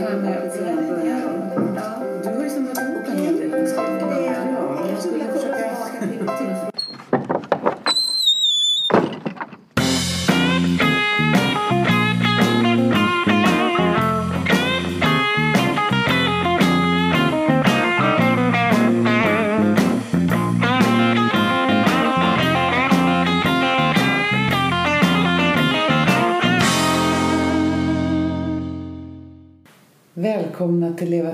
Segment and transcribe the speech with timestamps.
[0.00, 1.76] här med att börja om.
[2.22, 4.52] Du har ju samlat ihop en hel del skrivningar.
[4.52, 6.39] Ja, jag skulle försöka...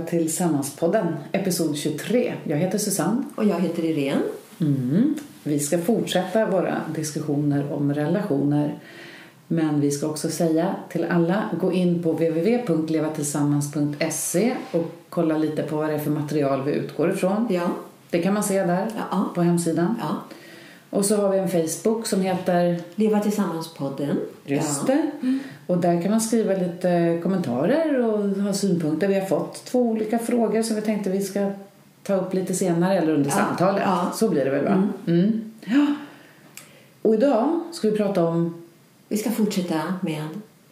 [0.09, 2.35] Tillsammans-podden, episod 23.
[2.45, 3.23] Jag heter Susanne.
[3.35, 4.21] Och jag heter Irene.
[4.61, 5.15] Mm.
[5.43, 8.79] Vi ska fortsätta våra diskussioner om relationer.
[9.49, 15.77] Men vi ska också säga till alla, gå in på www.levatillsammans.se och kolla lite på
[15.77, 17.47] vad det är för material vi utgår ifrån.
[17.51, 17.69] Ja.
[18.11, 19.31] Det kan man se där Ja.
[19.35, 19.95] på hemsidan.
[20.01, 20.17] ja.
[20.97, 24.17] Och så har vi en Facebook som heter Leva Tillsammans-podden.
[24.45, 24.95] Just ja.
[24.95, 25.39] det.
[25.67, 29.09] Och där kan man skriva lite kommentarer och ha synpunkter.
[29.09, 31.51] Vi har fått två olika frågor som vi tänkte vi ska
[32.03, 33.83] ta upp lite senare eller under Ja, samtalet.
[33.87, 34.13] ja.
[34.15, 34.89] Så blir det väl va?
[35.07, 35.53] Mm.
[35.65, 35.87] Ja.
[37.03, 38.63] Och idag ska vi prata om
[39.09, 40.25] Vi ska fortsätta med...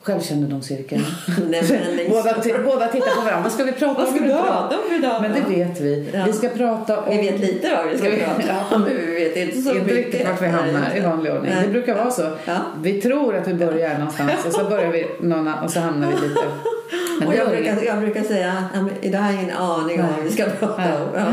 [0.05, 1.05] självkännedomscirkeln.
[2.08, 3.41] Båda, båda tittar på varandra.
[3.42, 4.46] Vad ska vi prata Vad om ska vi idag?
[4.46, 5.22] prata om idag?
[5.22, 6.08] Men det vet vi.
[6.14, 6.24] Ja.
[6.27, 7.05] Vi ska prata om...
[7.11, 9.80] Vi vet lite vad vi ska Vi- prata om, men vi vet inte så inte
[9.84, 9.96] mycket.
[9.96, 11.52] riktigt vart vi hamnar i vanlig ordning.
[11.55, 11.66] Nej.
[11.66, 12.22] Det brukar vara så.
[12.44, 12.56] Ja.
[12.83, 16.28] Vi tror att vi börjar någonstans och så börjar vi någon och så hamnar vi
[16.28, 16.41] lite...
[17.18, 20.24] Men Och jag brukar, jag brukar säga att idag har jag ingen aning om vad
[20.24, 21.08] vi ska prata om.
[21.16, 21.27] Ja.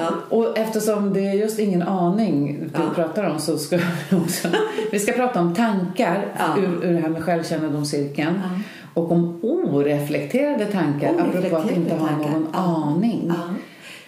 [0.00, 0.36] Ja.
[0.36, 2.80] Och eftersom det är just ingen aning vi Ja.
[2.94, 4.48] pratar om så ska vi också...
[4.92, 6.44] Vi ska prata om tankar Ja.
[6.62, 8.40] ur, ur det här med självkännedomscirkeln.
[8.44, 8.60] Ja.
[8.94, 13.24] Och om oreflekterade tankar, apropå att inte ha någon aning.
[13.36, 13.54] Ja.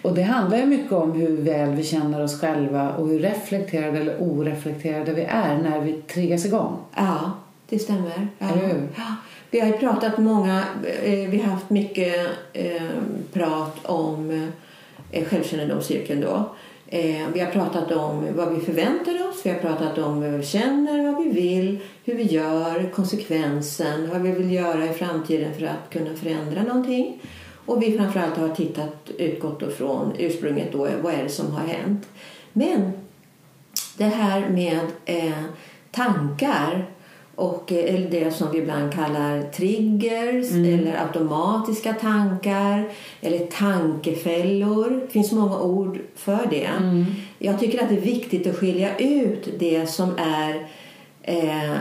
[0.01, 3.99] Och det handlar ju mycket om hur väl vi känner oss själva och hur reflekterade
[3.99, 6.77] eller oreflekterade vi är när vi triggas igång.
[6.95, 7.31] Ja,
[7.69, 8.27] det stämmer.
[8.39, 8.45] Ja.
[8.51, 8.87] Eller hur?
[9.51, 10.63] Vi har ju pratat många,
[11.03, 12.81] eh, vi har haft mycket eh,
[13.33, 14.49] prat om
[15.11, 16.55] eh, självkännedomscirkeln då.
[17.33, 21.11] Vi har pratat om vad vi förväntar oss, vi har pratat om vad vi känner,
[21.11, 25.89] vad vi vill, hur vi gör, konsekvensen, vad vi vill göra i framtiden för att
[25.89, 27.21] kunna förändra någonting.
[27.65, 31.67] Och vi framförallt har tittat, utgått då från ursprunget då, vad är det som har
[31.67, 32.07] hänt.
[32.53, 32.91] Men
[33.97, 35.43] det här med eh,
[35.91, 36.85] tankar
[37.39, 42.89] och eh, eller det som vi ibland kallar triggers eller automatiska tankar
[43.21, 45.01] eller tankefällor.
[45.05, 46.69] Det finns många ord för det.
[47.39, 50.67] Jag tycker att det är viktigt att skilja ut det som är
[51.23, 51.75] eh,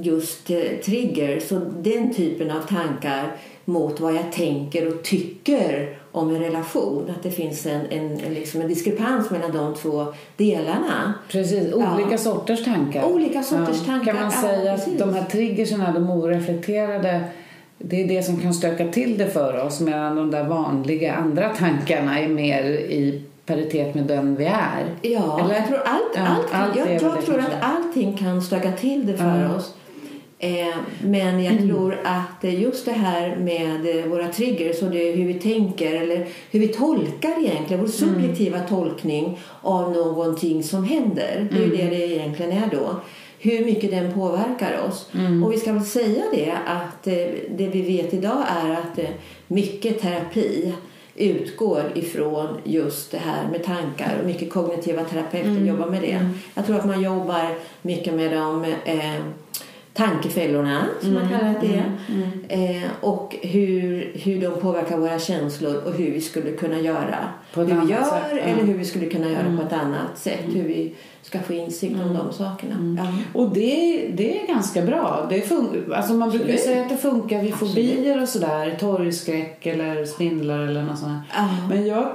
[0.00, 3.36] just eh, triggers och den typen av tankar
[3.68, 7.10] mot vad jag tänker och tycker om en relation.
[7.16, 10.06] Att det finns en, en, en, liksom en diskrepans mellan de två
[10.36, 11.14] delarna.
[11.30, 12.18] Precis, olika Ja.
[12.18, 13.04] sorters tankar.
[13.04, 14.92] Olika sorters tankar, Kan man ja, säga precis.
[14.92, 17.20] att de här triggerserna, de oreflekterade,
[17.78, 21.48] det är det som kan stöka till det för oss medan de där vanliga andra
[21.48, 24.84] tankarna är mer i paritet med den vi är.
[25.02, 25.54] Ja, Eller?
[25.54, 27.32] jag tror, allt, Ja, allt, allt är jag, jag tror kanske.
[27.40, 29.54] att allting kan stöka till det för Ja.
[29.56, 29.74] oss.
[30.40, 35.26] Eh, men jag tror att just det här med eh, våra triggers och det, hur
[35.26, 41.48] vi tänker eller hur vi tolkar egentligen, vår subjektiva tolkning av någonting som händer.
[41.50, 43.00] Det är ju det det egentligen är då.
[43.38, 45.10] Hur mycket den påverkar oss.
[45.44, 47.14] Och vi ska väl säga det att eh,
[47.50, 48.98] det vi vet idag är att
[49.46, 50.72] mycket terapi
[51.14, 56.30] utgår ifrån just det här med tankar och mycket kognitiva terapeuter jobbar med det.
[56.54, 59.20] Jag tror att man jobbar mycket med de eh,
[59.98, 61.82] tankefällorna som man kallar det.
[62.48, 67.18] eh, och hur, hur de påverkar våra känslor och hur vi skulle kunna göra
[67.54, 70.62] hur vi gör sätt, eller hur vi skulle kunna göra på ett annat sätt hur
[70.62, 72.74] vi ska få insikt om de sakerna.
[73.34, 75.26] Och det, det är ganska bra.
[75.30, 76.64] Det fun- alltså man brukar Absolut.
[76.64, 78.76] säga att det funkar vid fobier och sådär.
[78.80, 81.18] Torgskräck eller spindlar eller något sånt.
[81.68, 82.08] Men jag,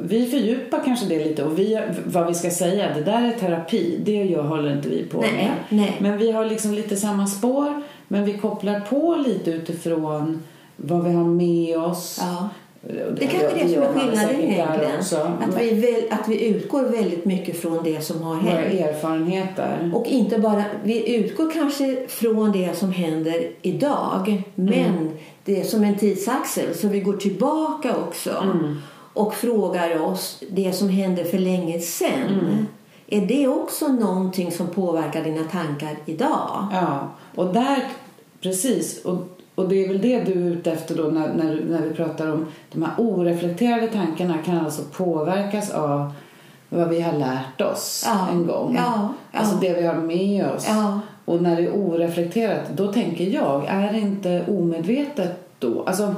[0.00, 4.00] vi fördjupar kanske det lite och vi, vad vi ska säga, det där är terapi.
[4.04, 5.50] Det gör, håller inte vi på Nej, med.
[5.68, 5.96] nej.
[6.00, 7.82] Men vi har liksom lite samma spår.
[8.08, 10.42] Men vi kopplar på lite utifrån
[10.76, 12.18] vad vi har med oss.
[12.22, 12.48] Ja.
[12.88, 15.00] Det kanske är det som är skillnaden egentligen.
[15.40, 18.80] Att vi, väl, att vi utgår väldigt mycket från det som har Våra hänt.
[18.80, 19.90] erfarenheter.
[19.94, 25.10] Och inte bara, vi utgår kanske från det som händer idag men
[25.44, 28.30] det är som en tidsaxel så vi går tillbaka också
[29.14, 32.66] och frågar oss det som hände för länge sedan.
[33.06, 36.66] Är det också någonting som påverkar dina tankar idag?
[36.72, 37.84] Ja, och där,
[38.40, 39.04] precis.
[39.04, 41.94] Och, och det är väl det du är ute efter då när, när, när vi
[41.94, 46.12] pratar om de här oreflekterade tankarna kan alltså påverkas av
[46.68, 48.74] vad vi har lärt oss Ja, en gång.
[48.76, 49.38] ja, ja.
[49.38, 50.68] Alltså det vi har med oss.
[51.24, 55.84] Och när det är oreflekterat, då tänker jag, är det inte omedvetet då?
[55.86, 56.14] Alltså,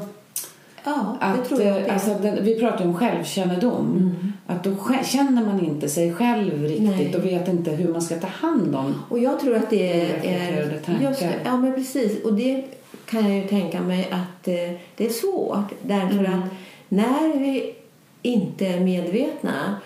[1.21, 1.53] Att,
[1.91, 4.15] alltså, den, vi pratar ju om självkännedom.
[4.47, 4.75] Att då
[5.05, 7.17] känner man inte sig själv riktigt Nej.
[7.17, 8.95] och vet inte hur man ska ta hand om.
[9.09, 10.81] Och jag tror att det är...
[11.03, 12.25] Just, ja, men precis.
[12.25, 12.65] Och det
[13.07, 14.55] kan jag ju tänka mig att eh,
[14.97, 15.73] det är svårt.
[15.83, 16.39] Därför Mm.
[16.43, 16.49] att
[16.89, 17.75] när vi
[18.23, 19.77] inte är medvetna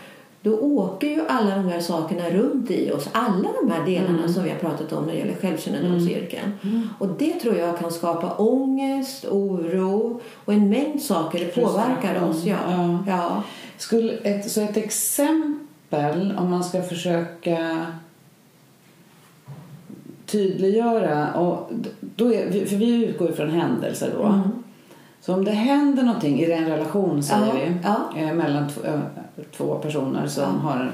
[0.43, 3.09] då åker ju alla de här sakerna runt i oss.
[3.13, 4.33] Alla de här delarna Mm.
[4.33, 6.53] som vi har pratat om när det gäller självkännedomscirkeln.
[6.99, 11.39] Och det tror jag kan skapa ångest, oro och en mängd saker.
[11.39, 12.45] Det påverkar oss.
[12.45, 12.57] Ja.
[12.69, 12.99] Ja.
[13.07, 13.43] Ja.
[13.79, 17.87] Skulle ett, så ett exempel om man ska försöka
[20.31, 21.35] tydliggöra.
[21.35, 24.25] Och då är, för vi utgår ju från händelser då.
[24.27, 24.41] Mm.
[25.21, 27.77] Så om det händer någonting i en relation säger Ja, vi.
[27.83, 28.21] ja.
[28.29, 29.01] eh, Mellan två, eh,
[29.57, 30.71] två personer som Ja.
[30.71, 30.91] har en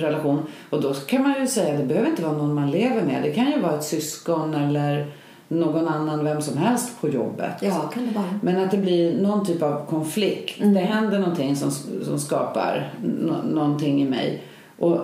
[0.00, 0.42] relation.
[0.70, 3.22] Och då kan man ju säga det behöver inte vara någon man lever med.
[3.22, 5.06] Det kan ju vara ett syskon eller
[5.48, 7.50] någon annan, vem som helst på jobbet.
[7.60, 8.38] ja, kan det vara.
[8.42, 10.60] Men att det blir någon typ av konflikt.
[10.60, 10.74] Mm.
[10.74, 11.70] Det händer någonting som,
[12.04, 14.42] som skapar no, någonting i mig.
[14.78, 14.98] Och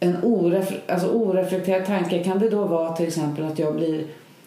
[0.00, 4.04] en oref, alltså oreflekterad tanke kan det då vara till exempel att jag blir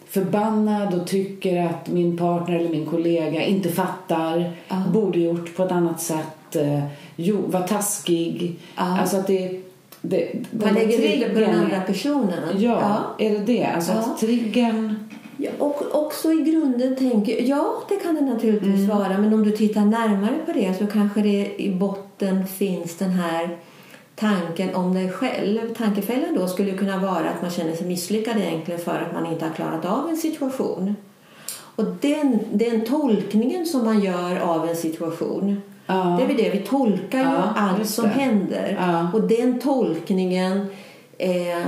[0.10, 4.76] förbannad och tycker att min partner eller min kollega inte fattar, Ja.
[4.94, 6.84] borde gjort på ett annat sätt, eh,
[7.16, 8.56] jo, var taskig.
[8.76, 9.00] Ja.
[9.00, 9.60] Alltså att det,
[10.02, 12.40] det Man lägger det på den andra personen.
[12.58, 13.66] Ja, är det det?
[13.66, 13.98] Alltså Ja.
[14.00, 15.10] att triggern...
[15.38, 18.98] Ja, och också i grunden tänker ja det kan det naturligtvis Mm.
[18.98, 23.10] vara men om du tittar närmare på det så kanske det i botten finns den
[23.10, 23.58] här
[24.16, 25.74] tanken om dig själv.
[25.74, 29.46] Tankefällan då skulle kunna vara att man känner sig misslyckad egentligen för att man inte
[29.46, 30.96] har klarat av en situation.
[31.76, 36.16] Och den, den tolkningen som man gör av en situation Ja.
[36.18, 38.78] det är väl det, vi tolkar ju Ja, allt som händer.
[38.80, 39.12] Ja.
[39.14, 40.68] Och den tolkningen
[41.18, 41.68] eh,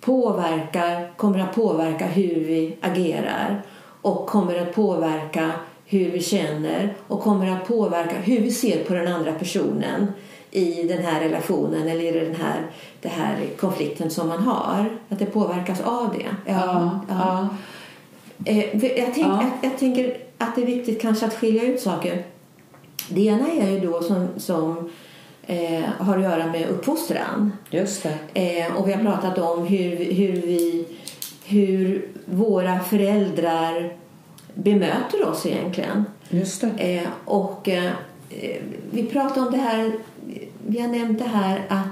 [0.00, 3.62] påverkar, kommer att påverka hur vi agerar
[4.02, 5.50] och kommer att påverka
[5.86, 10.06] hur vi känner och kommer att påverka hur vi ser på den andra personen
[10.50, 12.66] i den här relationen eller i den här,
[13.02, 14.98] den här konflikten som man har.
[15.08, 16.52] Att det påverkas av det.
[16.52, 17.48] Ja, ja.
[18.44, 19.42] Eh, jag, tänk, Ja.
[19.62, 22.22] jag, jag tänker att det är viktigt kanske att skilja ut saker.
[23.08, 24.90] Det ena är ju då som, som
[25.46, 27.52] eh, har att göra med uppfostran.
[27.70, 28.18] Just det.
[28.40, 30.86] Eh, och vi har pratat om hur, hur, vi,
[31.44, 33.92] hur våra föräldrar
[34.54, 36.04] bemöter oss egentligen.
[36.28, 36.96] Just det.
[36.96, 37.90] Eh, och eh,
[38.90, 39.92] vi pratar om det här,
[40.70, 41.86] vi har nämnt det här att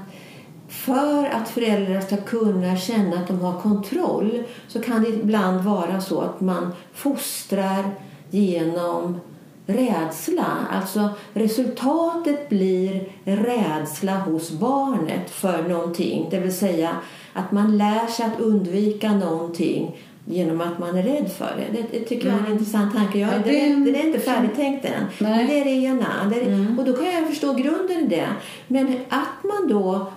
[0.68, 6.00] för att föräldrar ska kunna känna att de har kontroll så kan det ibland vara
[6.00, 7.90] så att man fostrar
[8.30, 9.20] genom
[9.66, 10.46] rädsla.
[10.70, 16.28] Alltså resultatet blir rädsla hos barnet för någonting.
[16.30, 16.96] Det vill säga
[17.32, 19.96] att man lär sig att undvika någonting
[20.30, 21.78] genom att man är rädd för det.
[21.78, 23.18] Det, det tycker jag är en intressant tanke.
[23.18, 25.04] Jag, Ja, det, är, det är inte färdigtänkt än.
[25.18, 25.36] Nej.
[25.36, 26.32] Men det är det ena.
[26.34, 28.28] Det är, Och då kan jag förstå grunden i det.
[28.66, 30.12] Men att man då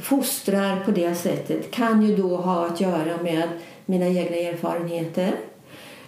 [0.00, 3.48] fostrar på det sättet kan ju då ha att göra med
[3.86, 5.34] mina egna erfarenheter.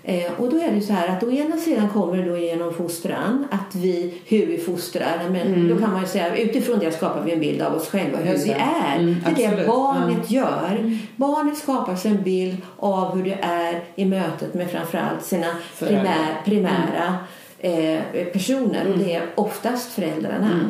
[0.09, 2.75] Eh, och då är det så här att å ena sidan kommer det då genom
[2.75, 5.29] fostran att vi, hur vi fostrar.
[5.31, 8.19] Men då kan man ju säga utifrån det skapar vi en bild av oss själva
[8.19, 8.45] hur Mm.
[8.45, 8.99] Vi är.
[8.99, 10.99] Mm, det är det barnet gör.
[11.17, 15.47] Barnet skapar sig en bild av hur det är i mötet med framförallt sina
[15.79, 17.17] primär, primära
[17.59, 18.00] eh,
[18.33, 20.61] personer och det är oftast föräldrarna.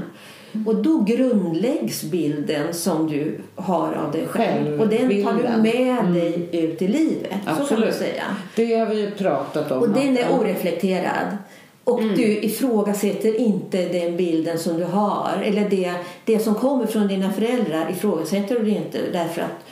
[0.67, 4.81] Och då grundläggs bilden som du har av dig själv.
[4.81, 7.31] Och den tar du med dig ut i livet.
[7.31, 7.95] Så kan man Absolut.
[7.95, 8.25] säga.
[8.55, 9.79] Det har vi pratat om.
[9.79, 11.37] Och den är oreflekterad.
[11.85, 15.43] Och du ifrågasätter inte den bilden som du har.
[15.45, 15.93] Eller det,
[16.25, 18.99] det som kommer från dina föräldrar ifrågasätter du inte.
[19.13, 19.67] Därför att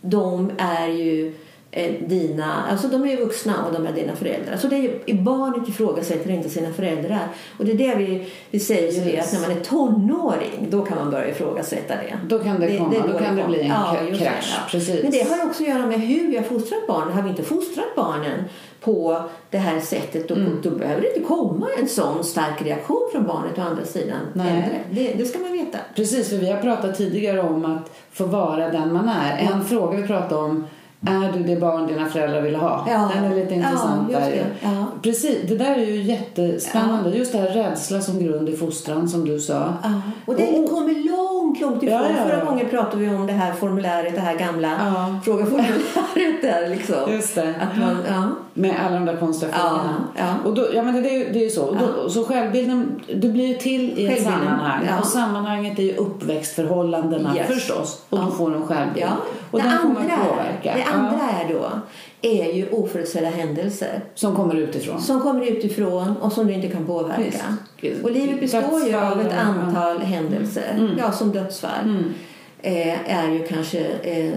[0.00, 1.34] de är ju
[2.06, 4.56] dina, alltså de är ju vuxna och de är dina föräldrar.
[4.56, 7.28] Så det är ju, barnet ifrågasätter inte sina föräldrar.
[7.58, 10.82] Och det är det vi, vi säger ju det, att när man är tonåring då
[10.84, 12.18] kan man börja ifrågasätta det.
[12.28, 13.46] Då kan det komma, då kan det kommer.
[13.48, 15.02] bli en Ja, det, krasch, precis.
[15.02, 17.12] Men det har också att göra med hur vi har fostrat barnen.
[17.12, 18.44] Har vi inte fostrat barnen
[18.80, 20.58] på det här sättet då, Mm.
[20.62, 24.18] då behöver det inte komma en sån stark reaktion från barnet å andra sidan.
[24.32, 24.84] Nej.
[24.90, 25.78] Det, det ska man veta.
[25.96, 29.38] Precis, för vi har pratat tidigare om att få vara den man är.
[29.52, 30.66] En fråga vi pratade om,
[31.00, 32.86] är du det barn dina föräldrar ville ha?
[32.90, 33.10] Ja.
[33.14, 34.14] Den är lite Ja, intressant ju.
[34.14, 34.46] det.
[34.62, 34.84] Ja.
[35.02, 37.10] Precis, det där är ju jättespännande.
[37.10, 39.72] Just det här rädsla som grund i fostran som du sa.
[39.82, 39.88] Ja,
[40.26, 41.98] och det Och- kommer långt, långt ifrån.
[41.98, 42.24] Ja, ja, ja.
[42.30, 45.20] Förra gången pratade vi om det här formuläret, det här gamla Ja.
[45.24, 47.12] frågeformuläret där liksom.
[47.12, 47.54] Just det.
[47.60, 48.22] Att man, ja.
[48.54, 49.94] Med alla de där konstiga Ja, frågorna.
[50.16, 50.48] ja.
[50.48, 51.72] Och då, ja, men det, är ju- det är ju så.
[52.04, 54.84] Då, Så självbilden, du blir ju till i ett sammanhang.
[54.88, 54.98] ja.
[55.00, 57.46] Och sammanhanget är ju uppväxtförhållandena Yes.
[57.46, 58.02] förstås.
[58.10, 58.30] Och då Ja.
[58.30, 59.06] får du en självbild.
[59.06, 59.12] Ja.
[59.50, 60.78] Och det, den andra man påverka.
[60.94, 61.70] Andra är då
[62.22, 65.00] är ju oförutsedda händelser Som kommer utifrån.
[65.00, 67.56] som kommer utifrån och som du inte kan påverka.
[67.80, 68.04] Visst.
[68.04, 71.84] Och livet består ju av ett Dödsfall, antal händelser, ja, som dödsfall.
[71.84, 72.04] Mm.
[72.62, 74.32] Eh, är ju kanske eh,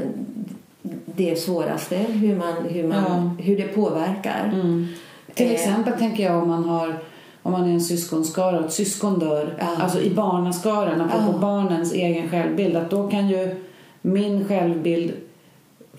[1.05, 3.43] det svåraste, hur, man, hur, man, Ja.
[3.43, 4.51] hur det påverkar.
[4.53, 4.87] Mm.
[5.33, 5.51] Till Eh.
[5.53, 6.95] exempel tänker jag om man har
[7.43, 9.65] om man är en syskonskara och ett syskon dör, Ja.
[9.83, 11.37] alltså i barnaskaran, apropå Ja.
[11.37, 13.55] barnens egen självbild, att då kan ju
[14.01, 15.11] min självbild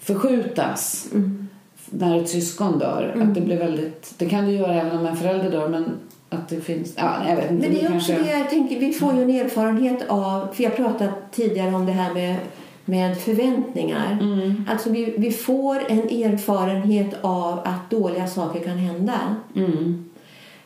[0.00, 1.49] förskjutas Mm.
[1.90, 3.16] när ett syskon dör.
[3.23, 5.85] Att det blir väldigt, det kan det göra även om en förälder dör, men
[6.28, 7.69] att det finns, ja, jag vet inte.
[7.69, 10.76] Men det är också det jag tänker, vi får ju en erfarenhet av, för jag
[10.76, 12.37] pratat tidigare om det här med,
[12.85, 14.19] med förväntningar.
[14.21, 14.64] Mm.
[14.71, 19.37] Alltså vi, vi får en erfarenhet av att dåliga saker kan hända.
[19.57, 20.11] Mm.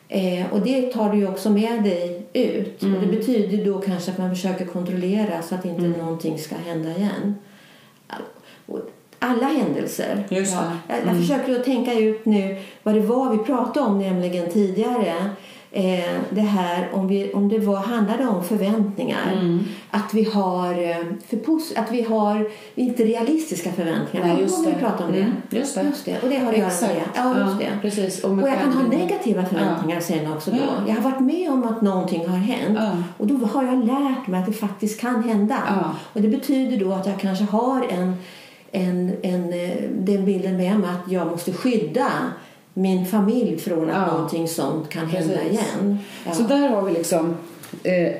[0.07, 2.83] Eh, och det tar du ju också med dig ut.
[2.83, 2.95] Mm.
[2.95, 6.89] Och det betyder då kanske att man försöker kontrollera så att inte någonting ska hända
[6.89, 7.35] igen.
[8.65, 8.79] Och
[9.19, 10.23] Alla händelser.
[10.29, 10.71] Just det.
[10.87, 11.21] Jag, jag Mm.
[11.21, 15.13] försöker att tänka ut nu vad det var vi pratade om nämligen tidigare.
[15.71, 19.33] Eh, det här om, vi, om det var, handlade om förväntningar.
[19.33, 19.63] Mm.
[19.91, 20.97] Att vi har eh,
[21.29, 21.37] för
[21.79, 24.27] att vi har inte realistiska förväntningar.
[24.27, 24.71] Nej, just det.
[24.71, 25.19] Vi pratade om det.
[25.21, 25.83] Mm, just det.
[25.83, 26.19] Just det.
[26.23, 27.03] Och det har att göra med det.
[27.15, 27.69] Ja, just det.
[27.81, 28.23] precis.
[28.23, 30.57] Och med jag kan ha negativa förväntningar sen också då.
[30.57, 30.87] Ja.
[30.87, 32.77] Jag har varit med om att någonting har hänt.
[32.81, 32.91] Ja.
[33.17, 35.57] Och då har jag lärt mig att det faktiskt kan hända.
[35.67, 35.95] Ja.
[36.13, 38.13] Och det betyder då att jag kanske har en,
[38.75, 39.49] en, en,
[40.05, 42.07] den bilden med mig att jag måste skydda
[42.73, 44.13] min familj från att Ja.
[44.13, 45.51] någonting sånt kan hända Precis.
[45.51, 45.97] igen.
[46.25, 46.31] Ja.
[46.33, 47.35] Så där har vi liksom
[47.83, 48.11] eh,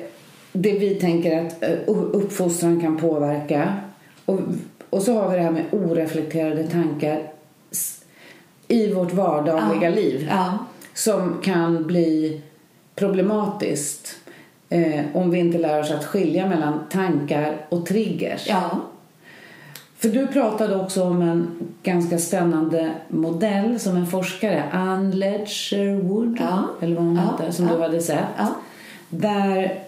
[0.52, 1.70] det vi tänker att eh,
[2.12, 3.74] uppfostran kan påverka.
[4.24, 4.40] Och,
[4.90, 7.22] och så har vi det här med oreflekterade tankar
[8.68, 9.94] i vårt vardagliga Ja.
[9.96, 10.58] liv Ja.
[10.94, 12.40] som kan bli
[12.94, 14.16] problematiskt
[14.68, 18.46] eh, om vi inte lär oss att skilja mellan tankar och triggers.
[18.48, 18.80] ja.
[20.06, 21.48] För du pratade också om en
[21.82, 26.64] ganska spännande modell som en forskare, Ann Ledgerwood, Ja.
[26.80, 27.20] eller vad hon Ja.
[27.22, 27.74] hette, som Ja.
[27.76, 28.18] du hade sett.
[28.38, 28.46] Ja.
[29.08, 29.78] Där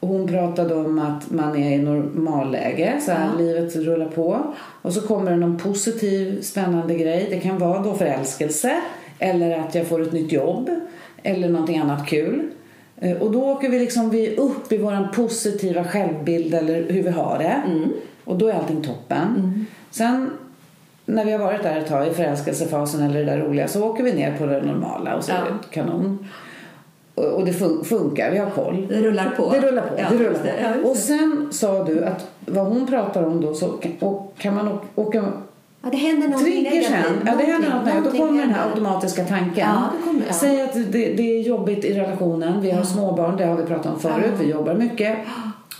[0.00, 3.38] hon pratade om att man är i normalläge, så här, Ja.
[3.38, 4.40] livet rullar på.
[4.82, 7.26] Och så kommer det någon positiv, spännande grej.
[7.30, 8.76] Det kan vara då förälskelse,
[9.18, 10.70] eller att jag får ett nytt jobb,
[11.22, 12.42] eller någonting annat kul.
[13.00, 17.10] Eh, Och då åker vi liksom vi upp i vår positiva självbild, eller hur vi
[17.10, 17.62] har det.
[17.66, 17.88] Mm.
[18.26, 19.66] Och då är allting toppen.
[19.90, 20.30] Sen
[21.06, 24.04] när vi har varit där ett tag i förälskelsefasen eller det där roliga så åker
[24.04, 25.42] vi ner på det normala och så är Ja.
[25.44, 26.26] det kanon.
[27.14, 28.86] Och, och det fun- funkar, vi har koll.
[28.88, 29.50] Det rullar på.
[29.50, 29.94] Det rullar på.
[29.98, 30.48] Ja, det rullar på.
[30.62, 34.54] Ja, och sen sa du att vad hon pratar om då så kan, och kan
[34.54, 35.24] man åka
[35.82, 36.90] Ja, det händer någonting negativt.
[37.26, 38.12] ja, det händer något negativt.
[38.12, 39.68] Då kommer den här automatiska tanken.
[39.68, 40.32] Ja, kommer, ja.
[40.32, 43.86] Säg att det, det är jobbigt i relationen, vi har småbarn, det har vi pratat
[43.94, 44.36] om förut, Ja.
[44.40, 45.18] vi jobbar mycket.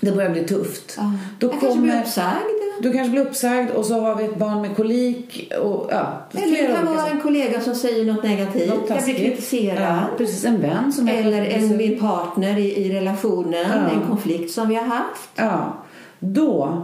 [0.01, 0.95] Det börjar bli tufft.
[0.97, 1.13] Ja.
[1.39, 2.37] Då jag kanske blir kommer, uppsagd.
[2.83, 5.53] du kanske blir uppsagd och så har vi ett barn med kolik.
[5.63, 7.15] Och, ja, Eller det kan vara saker.
[7.15, 8.69] en kollega som säger något negativt.
[8.69, 9.83] Något jag blir kritiserad.
[9.83, 13.91] Ja, precis, en vän som Eller en, min partner i, i relationen, Ja.
[14.01, 15.31] en konflikt som vi har haft.
[15.37, 15.73] Ja,
[16.19, 16.83] då,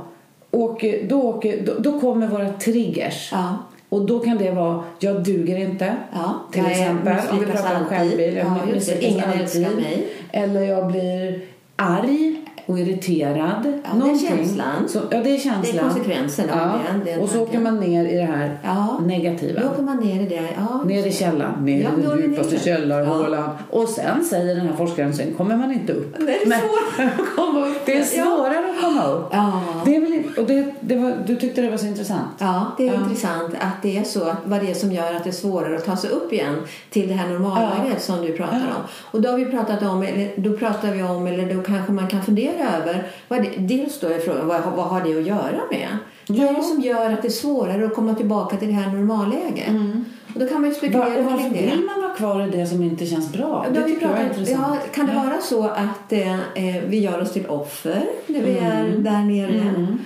[0.50, 3.28] åker, då, åker, då, då kommer våra triggers.
[3.32, 3.58] Ja.
[3.88, 5.96] Och då kan det vara, jag duger inte.
[6.12, 8.38] Ja, Till exempel, om vi pratar om självbild.
[8.38, 8.56] Ja,
[9.00, 10.06] Ingen älskar mig.
[10.32, 11.40] Eller jag blir
[11.76, 12.41] arg
[12.72, 13.62] och irriterad.
[13.62, 14.28] det är Någonting.
[14.28, 14.88] känslan.
[14.88, 15.62] Så, ja, det är känslan.
[15.62, 16.78] Det är konsekvensen av ja.
[17.04, 18.98] den Och så åker man ner i det här Ja.
[19.06, 19.60] negativa.
[19.60, 20.48] Då åker man ner i det.
[20.56, 23.50] Ja, Ner i källan, ner Ja, i den det djupaste källarhålan.
[23.70, 26.16] Och sen säger den här forskaren, sen kommer man inte upp.
[26.18, 27.86] Det är svårare att komma upp.
[27.86, 28.04] Det är Ja.
[28.24, 29.28] svårare att komma upp.
[29.32, 29.60] Ja.
[29.84, 32.28] Det är väl, och det, det var, du tyckte det var så intressant?
[32.38, 33.00] Ja, det är Ja.
[33.00, 34.22] intressant att det är så.
[34.24, 36.54] Att vad det är som gör att det är svårare att ta sig upp igen
[36.90, 38.76] till det här normalläget som du pratar Ja.
[38.76, 38.82] om.
[39.10, 42.06] Och då har vi pratat om, eller då pratar vi om, eller då kanske man
[42.08, 45.60] kan fundera över, vad det, dels då är frågan, vad, vad har det att göra
[45.70, 45.88] med?
[46.28, 48.92] Vad är det som gör att det är svårare att komma tillbaka till det här
[48.92, 49.68] normalläget?
[50.34, 52.82] Och då kan man ju spekulera och varför vill man vara kvar i det som
[52.82, 53.66] inte känns bra?
[53.74, 54.60] Det tycker jag är intressant.
[54.60, 58.58] ja, kan det vara så att eh, eh, vi gör oss till offer när vi
[58.58, 59.96] är där nere?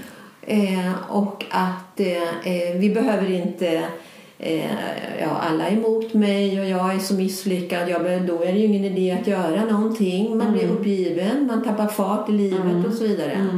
[0.43, 3.83] Eh, och att eh, eh, vi behöver inte
[5.21, 7.89] ja, alla är emot mig och jag är så misslyckad.
[7.89, 10.39] Ja, men då är det ju ingen idé att göra någonting.
[10.39, 13.49] Man blir uppgiven, man tappar fart i livet och så vidare.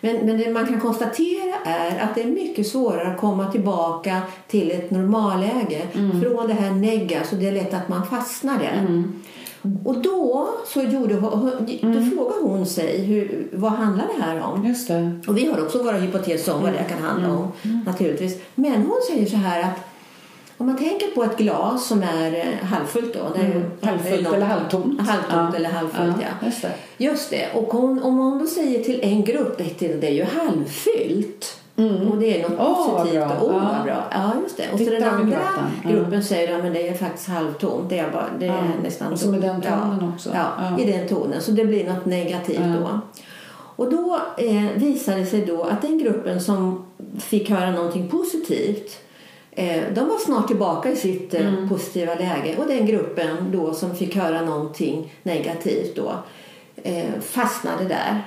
[0.00, 4.22] Men, men det man kan konstatera är att det är mycket svårare att komma tillbaka
[4.46, 9.04] till ett normalläge från det här negga så det är lätt att man fastnar där.
[9.84, 11.50] Och då så gjorde hon,
[11.82, 14.66] då frågade hon sig hur, vad handlar det här om?
[14.66, 15.20] Just det.
[15.26, 17.52] Och vi har också våra hypoteser om vad det kan handla om
[17.86, 18.40] naturligtvis.
[18.54, 19.89] Men hon säger så här att
[20.60, 23.20] om man tänker på ett glas som är eh, halvfullt då.
[23.34, 25.00] Det är ju- Halvfullt något- eller halvtomt.
[25.00, 25.56] Halvtomt Ja.
[25.56, 26.46] eller halvfullt ja.
[26.46, 26.72] Just det.
[26.98, 27.48] Just det.
[27.54, 31.56] Och hon, om hon då säger till en grupp, det det är ju halvfyllt.
[32.10, 33.14] Och det är något vad positivt.
[33.40, 33.74] Åh, Ja.
[33.76, 34.04] vad bra.
[34.12, 34.62] Ja, just det.
[34.72, 35.38] Och så Titta den vad vi andra.
[35.84, 35.90] Ja.
[35.90, 37.88] gruppen säger att det är faktiskt halvtomt.
[37.90, 38.62] Det är, bara, det är Ja.
[38.82, 40.08] nästan Och så med den tonen ja.
[40.14, 40.30] också.
[40.34, 40.46] Ja,
[40.78, 40.78] Ja.
[40.84, 41.40] i den tonen.
[41.40, 42.66] Så det blir något negativt Ja.
[42.80, 43.00] då.
[43.84, 46.86] Och då eh, visade det sig då att den gruppen som
[47.18, 48.98] fick höra någonting positivt
[49.94, 51.68] de var snart tillbaka i sitt eh, Mm.
[51.68, 52.56] positiva läge.
[52.58, 56.12] Och den gruppen då som fick höra någonting negativt då
[56.82, 58.22] eh, fastnade där.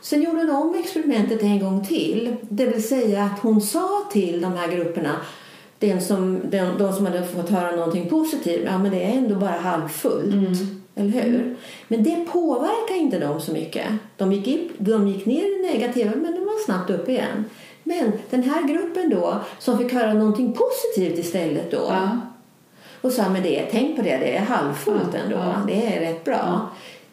[0.00, 2.36] Sen gjorde hon om experimentet en gång till.
[2.40, 5.16] Det vill säga att hon sa till de här grupperna
[5.78, 9.34] den som, den, de som hade fått höra någonting positivt, ja men det är ändå
[9.34, 10.34] bara halvfullt.
[10.94, 11.56] Eller hur?
[11.88, 13.86] Men det påverkar inte dem så mycket.
[14.16, 17.44] De gick, upp, de gick ner i det negativa men de var snabbt upp igen.
[17.84, 22.08] Men den här gruppen då som fick höra någonting positivt istället då Ja.
[23.00, 25.36] och sa men det, tänk på det, det är halvfullt Ja, ändå.
[25.36, 25.54] ja.
[25.66, 26.34] Det är rätt bra.
[26.46, 26.60] Ja.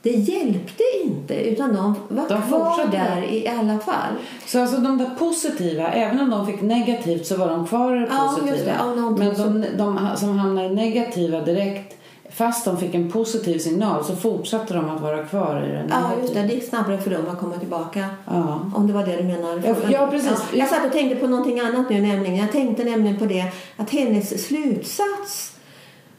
[0.02, 4.14] Det hjälpte inte utan de var De kvar där i alla fall.
[4.46, 8.00] Så alltså de där positiva, även om de fick negativt så var de kvar i
[8.00, 8.52] det Ja, positiva.
[8.56, 8.76] just det.
[8.80, 11.96] Ja, Men de, de som hamnade i negativa direkt,
[12.40, 16.12] fast de fick en positiv signal så fortsatte de att vara kvar i det Ja,
[16.22, 16.42] just det.
[16.42, 18.06] Det gick snabbare för dem att komma tillbaka.
[18.26, 18.72] Ja.
[18.76, 19.68] Om det var det du menade.
[19.68, 20.40] Ja, ja, precis.
[20.54, 22.36] jag satt och tänkte på någonting annat nu nämligen.
[22.36, 23.46] Jag tänkte nämligen på det
[23.78, 25.58] att hennes slutsats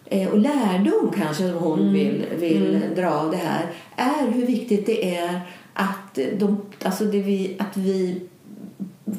[0.07, 1.93] eh, och lärdom kanske som hon Mm.
[1.93, 5.41] vill, vill dra av det här är hur viktigt det är
[5.75, 8.21] att, de, alltså vi, att vi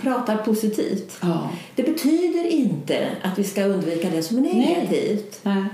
[0.01, 1.17] pratar positivt.
[1.21, 1.49] Ja.
[1.75, 4.55] Det betyder inte att vi ska undvika det som är Nej.
[4.55, 5.39] negativt.
[5.43, 5.57] Nej.
[5.57, 5.65] Eh,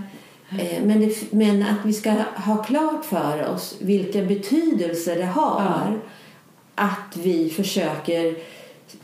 [0.84, 5.94] Men, det, men att vi ska ha klart för oss vilken betydelse det har Ja.
[6.75, 8.36] att vi försöker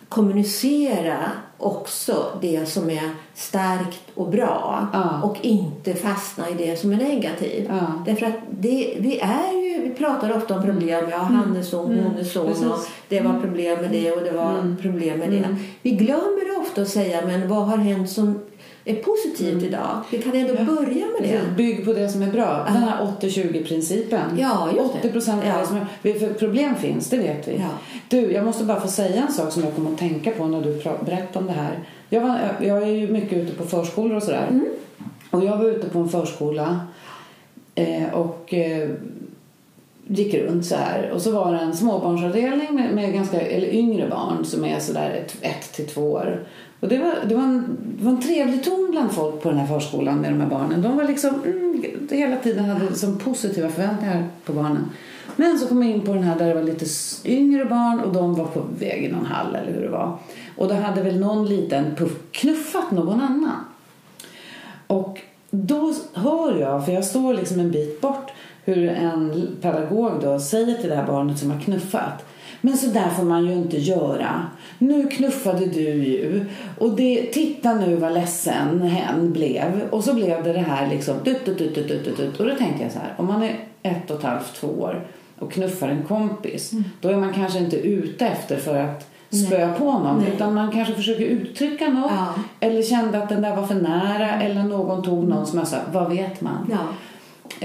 [0.09, 1.17] kommunicera
[1.57, 5.21] också det som är starkt och bra Ja.
[5.23, 7.67] och inte fastna i det som är negativt.
[7.69, 8.03] Ja.
[8.05, 11.05] Därför att det, vi, är ju, vi pratar ofta om problem.
[11.12, 12.39] Ja, han är så, hon är så.
[12.41, 12.51] Mm.
[12.53, 12.63] Precis.
[12.63, 12.73] Mm.
[12.73, 15.55] Och det var problem med det och det var problem med det.
[15.81, 18.39] Vi glömmer ofta att säga men vad har hänt som
[18.85, 20.01] är positivt idag?
[20.11, 21.55] Vi kan ändå börja med det.
[21.57, 22.63] Bygg på det som är bra.
[22.67, 24.37] Den här 80-20-principen.
[24.39, 25.00] Ja, just det.
[25.00, 25.53] 80 procent Ja.
[25.53, 26.19] av det som är...
[26.19, 27.55] För problem finns, det vet vi.
[27.57, 27.69] Ja.
[28.07, 30.61] Du, jag måste bara få säga en sak som jag kommer att tänka på när
[30.61, 31.79] du berättar om det här.
[32.09, 34.48] Jag, var, jag är ju mycket ute på förskolor och sådär.
[34.50, 34.65] Mm.
[35.29, 36.79] Och jag var ute på en förskola
[37.75, 38.89] eh, och eh,
[40.07, 41.11] gick runt så här.
[41.11, 45.09] Och så var det en småbarnsavdelning med, med ganska, eller yngre barn som är sådär
[45.09, 46.43] ett, ett till två år.
[46.83, 49.57] Och det var, det, var en, det var en trevlig ton bland folk på den
[49.57, 50.81] här förskolan med de här barnen.
[50.81, 54.89] De var liksom, mm, hela tiden hade liksom positiva förväntningar på barnen.
[55.35, 56.85] Men så kom jag in på den här där det var lite
[57.25, 60.17] yngre barn och de var på väg i någon hall eller hur det var.
[60.57, 63.65] Och då hade väl någon liten puff knuffat någon annan.
[64.87, 68.31] Och då hör jag, för jag står liksom en bit bort,
[68.63, 72.25] hur en pedagog då säger till det här barnet som har knuffat.
[72.65, 74.47] Men så där får man ju inte göra.
[74.79, 76.45] Nu knuffade du ju.
[76.79, 79.81] Och det, titta nu vad ledsen hen blev.
[79.91, 81.15] Och så blev det det här liksom.
[81.23, 82.39] Dut, dut, dut, dut, dut, dut.
[82.39, 83.13] Och då tänkte jag så här.
[83.17, 85.07] Om man är ett och ett halvt, två år
[85.39, 86.71] och knuffar en kompis.
[87.01, 90.19] Då är man kanske inte ute efter för att spöa på någon.
[90.19, 90.33] Nej.
[90.35, 92.11] Utan man kanske försöker uttrycka något.
[92.15, 92.33] Ja.
[92.59, 94.41] Eller kände att den där var för nära.
[94.41, 96.71] Eller någon tog någon som jag sa, vad vet man?
[96.71, 96.77] Ja.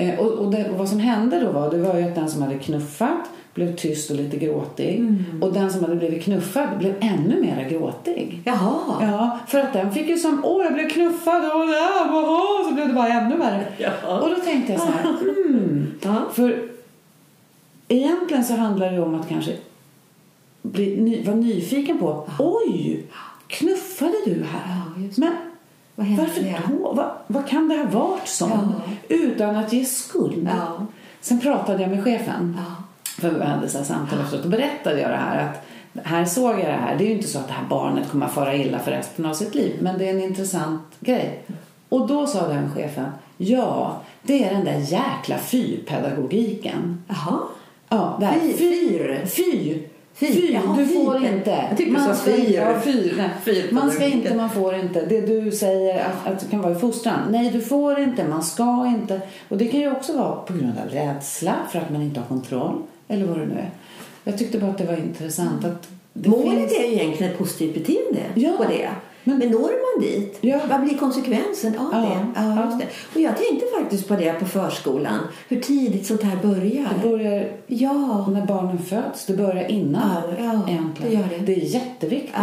[0.03, 2.29] Eh, och och, det, och vad som hände då var, det var ju att den
[2.29, 4.99] som hade knuffat blev tyst och lite gråtig.
[4.99, 5.43] Mm.
[5.43, 8.43] Och den som hade blivit knuffad blev ännu mer gråtig.
[8.45, 8.99] Jaha.
[9.01, 12.89] Ja, för att den fick ju som, åh jag blev knuffad och där, så blev
[12.89, 13.67] det bara ännu värre.
[13.79, 14.21] Ja.
[14.21, 15.17] Och då tänkte jag så här.
[16.03, 16.15] Ja.
[16.33, 16.69] För
[17.89, 19.53] egentligen så handlar det om att kanske
[20.63, 23.05] bli, ny, vara nyfiken på, oj,
[23.47, 24.77] knuffade du här?
[24.97, 25.09] Ja.
[25.17, 25.33] Men
[25.95, 26.59] Vad varför det?
[26.69, 26.93] då?
[26.93, 28.51] Vad, vad kan det ha varit som?
[28.51, 28.93] Ja.
[29.09, 30.49] Utan att ge skuld.
[30.59, 30.87] Ja.
[31.21, 32.57] Sen pratade jag med chefen.
[32.59, 32.88] Ja.
[33.19, 34.45] För vi hade så samtal efteråt.
[34.45, 35.49] Och berättade jag det här.
[35.49, 35.65] Att
[36.07, 36.97] här såg jag det här.
[36.99, 39.27] Det är ju inte så att det här barnet kommer att fara illa för resten
[39.27, 39.77] av sitt liv.
[39.81, 41.43] Men det är en intressant grej.
[41.89, 43.07] Och då sa den chefen.
[43.37, 47.03] Ja, det är den där jäkla fyrpedagogiken.
[47.09, 47.39] Jaha.
[47.89, 48.41] Ja, det här.
[48.41, 49.25] Fy- fyr.
[49.27, 49.75] Fy.
[50.15, 50.33] Fyr.
[50.33, 50.53] Fy.
[50.53, 51.05] Jaha, Du fyr.
[51.05, 51.51] får inte.
[51.51, 52.39] Jag tyckte du Man sa ska fyr.
[52.41, 53.15] inte- Ja, fyr.
[53.17, 53.31] Nej.
[53.45, 53.69] Fyr.
[53.73, 55.07] Man ska inte, man får inte.
[55.07, 57.19] Det du säger att, att det kan vara i fostran.
[57.31, 59.21] Nej, du får inte, man ska inte.
[59.49, 62.27] Och det kan ju också vara på grund av rädsla för att man inte har
[62.27, 62.83] kontroll.
[63.09, 63.71] Eller vad det nu är.
[64.25, 66.73] Jag tyckte bara att det var intressant att det Målet finns...
[66.73, 68.89] är ju egentligen ett positivt beteende Ja, på det.
[69.25, 70.61] men- Men, når man dit, Ja.
[70.71, 72.41] vad blir konsekvensen av Ja, det?
[72.41, 72.65] Ja, ja.
[72.65, 72.87] just det?
[73.15, 75.19] Och jag tänkte faktiskt på det på förskolan,
[75.49, 76.87] hur tidigt sånt här börjar.
[77.03, 79.27] Det börjar Ja, när barnen föds.
[79.27, 81.11] Det börjar innan Ja, ja, egentligen.
[81.11, 81.45] det gör det.
[81.47, 82.35] det är jätteviktigt.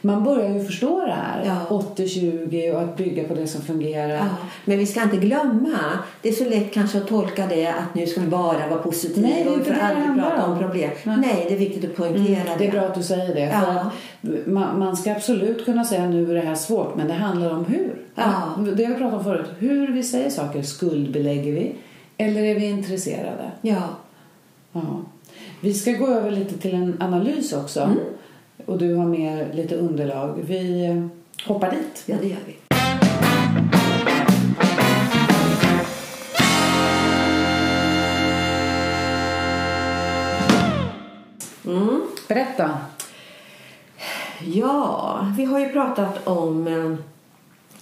[0.00, 1.42] Man börjar ju förstå det här.
[1.44, 1.82] Ja.
[1.96, 4.14] 80-20 och att bygga på det som fungerar.
[4.14, 4.26] Ja,
[4.64, 5.78] men vi ska inte glömma,
[6.22, 9.28] det är så lätt kanske att tolka det att nu ska vi bara vara positiva
[9.28, 10.90] Nej, och inte för aldrig prata om problem.
[11.04, 11.16] Nej.
[11.20, 11.46] Nej.
[11.48, 13.40] det är viktigt att poängtera Mm, det är bra att du säger det.
[13.40, 13.90] Ja.
[14.46, 17.64] man, man ska absolut kunna säga nu är det här svårt, men det handlar om
[17.64, 17.94] hur.
[18.14, 18.56] Ja.
[18.76, 19.46] Det har vi pratat om förut.
[19.58, 20.62] Hur vi säger saker.
[20.62, 21.74] Skuldbelägger vi?
[22.16, 23.50] Eller är vi intresserade?
[23.60, 23.82] Ja.
[24.72, 25.02] Ja.
[25.60, 27.80] Vi ska gå över lite till en analys också.
[27.80, 27.98] Mm.
[28.66, 30.40] Och du har med lite underlag.
[30.46, 31.06] Vi eh,
[31.46, 32.02] hoppar dit.
[32.06, 32.56] ja, det gör vi.
[41.70, 42.02] Mm.
[42.28, 42.78] Berätta.
[44.44, 46.94] Ja, vi har ju pratat om eh,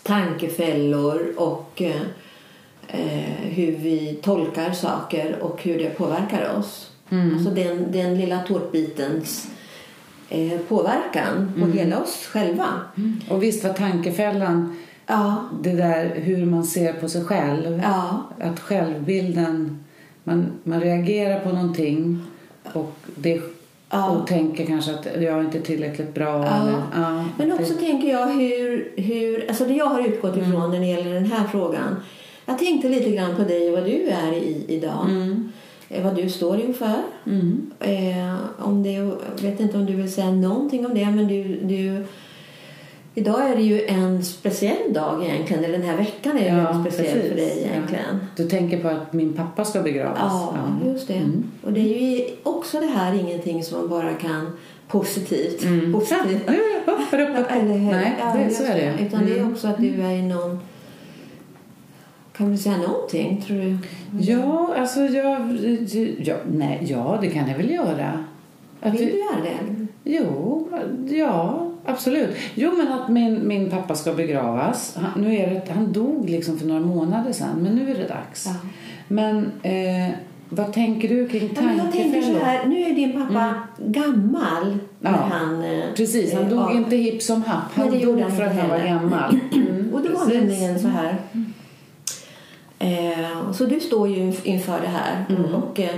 [0.02, 2.02] tankefällor och eh,
[2.88, 6.90] eh, hur vi tolkar saker och hur det påverkar oss.
[7.34, 9.50] Alltså den, den lilla tårtbitens
[10.30, 12.66] eh, påverkan på hela oss själva.
[13.30, 17.80] Och visst var tankefällan Ja, det där hur man ser på sig själv.
[17.82, 19.84] ja, Att självbilden,
[20.24, 22.22] man, man reagerar på någonting
[22.72, 23.40] och, det,
[23.90, 24.10] Ja.
[24.10, 26.44] och tänker kanske att jag är inte tillräckligt bra.
[26.46, 30.80] Eller, Men också det, tänker jag hur, hur alltså det jag har utgått ifrån när
[30.80, 31.96] det gäller den här frågan.
[32.46, 35.04] Jag tänkte lite grann på dig och vad du är i idag.
[35.10, 35.52] mm,
[36.04, 36.94] Vad du står inför.
[37.26, 41.28] mm, Eh, om det, jag vet inte om du vill säga någonting om det, men
[41.28, 42.04] du, du
[43.14, 46.94] Idag är det ju en speciell dag egentligen, eller den här veckan är Ja, väldigt
[46.94, 47.28] speciell precis.
[47.30, 47.70] för dig Ja.
[47.72, 48.20] egentligen.
[48.36, 50.18] Du tänker på att min pappa ska begravas?
[50.32, 50.54] Ja,
[50.86, 51.14] just det.
[51.14, 51.44] Mm.
[51.62, 54.52] Och det är ju också det här ingenting som man bara kan
[54.88, 55.64] positivt.
[55.64, 55.92] Mm.
[55.92, 56.42] positivt.
[56.86, 56.98] Ja.
[57.50, 57.90] Eller hur?
[57.92, 58.94] Nej, Ja, det, så är det.
[59.06, 59.52] Utan det är Mm.
[59.52, 60.58] också att du är i någon...
[62.38, 63.78] Kan du säga någonting, tror du?
[64.20, 65.58] Ja, alltså jag...
[66.18, 68.24] Ja, nej, ja, det kan jag väl göra.
[68.80, 69.86] Att Vill vi- du göra det?
[70.04, 70.68] Jo,
[71.10, 72.36] ja, absolut.
[72.54, 74.96] Jo, men att min, min pappa ska begravas.
[75.00, 78.08] Han, nu är det, han dog liksom för några månader sedan, men nu är det
[78.08, 78.46] dags.
[78.46, 78.52] Ja.
[79.08, 80.14] Men eh,
[80.48, 82.40] vad tänker du kring Ja, men jag tänker så tankefällor?
[82.44, 85.20] här, nu är din pappa gammal när Mm.
[85.30, 85.64] Ja, han...
[85.64, 87.62] eh, Precis, han eh, dog av- inte hipp som happ.
[87.74, 89.38] Han dog för att han var gammal.
[89.54, 91.16] Mm, Och det var nämligen så här.
[92.78, 95.24] Eh, så du står ju inför det här.
[95.28, 95.54] Mm.
[95.54, 95.94] Och, eh,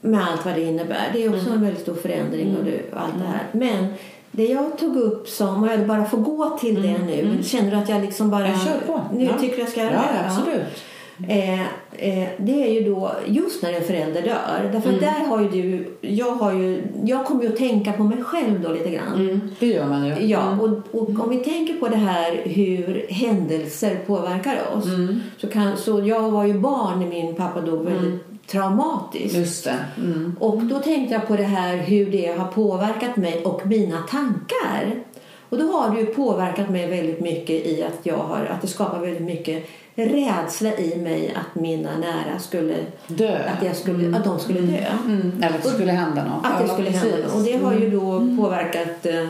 [0.00, 1.10] med allt vad det innebär.
[1.12, 3.46] Det är också en väldigt stor förändring och, du, och allt det här.
[3.52, 3.86] Men
[4.30, 7.38] det jag tog upp som, och jag bara får gå till det nu.
[7.42, 8.46] Känner du att jag liksom bara...
[8.46, 8.58] Mm.
[8.58, 9.00] Jag kör på.
[9.14, 9.38] Nu Ja.
[9.40, 10.26] tycker jag ska göra Ja, det?
[10.26, 10.82] absolut.
[11.28, 11.60] Eh,
[11.92, 14.70] eh, det är ju då just när en förälder dör.
[14.72, 15.00] Därför Mm.
[15.00, 18.60] där har ju du, jag har ju, jag kommer ju att tänka på mig själv
[18.60, 19.14] då lite grann.
[19.14, 20.26] Mm, det gör man ju.
[20.26, 20.60] Ja, Mm.
[20.60, 24.86] och, och om vi tänker på det här hur händelser påverkar oss.
[24.86, 25.20] Mm.
[25.38, 29.36] Så, kan, så jag var ju barn när min pappa dog väldigt traumatiskt.
[29.36, 29.66] Just.
[29.98, 30.36] Mm.
[30.40, 35.02] Och då tänkte jag på det här hur det har påverkat mig och mina tankar.
[35.48, 38.68] Och då har det ju påverkat mig väldigt mycket i att jag har, att det
[38.68, 39.64] skapar väldigt mycket
[40.08, 42.74] rädsla i mig att mina nära skulle,
[43.06, 43.38] Dö.
[43.58, 44.84] att, jag skulle, att de skulle dö.
[45.06, 45.32] Mm.
[45.42, 46.46] Eller att det skulle hända något.
[46.46, 47.04] Att det Ja, skulle precis.
[47.04, 47.14] Mm.
[47.22, 47.34] hända.
[47.36, 49.26] Och det har ju då påverkat eh,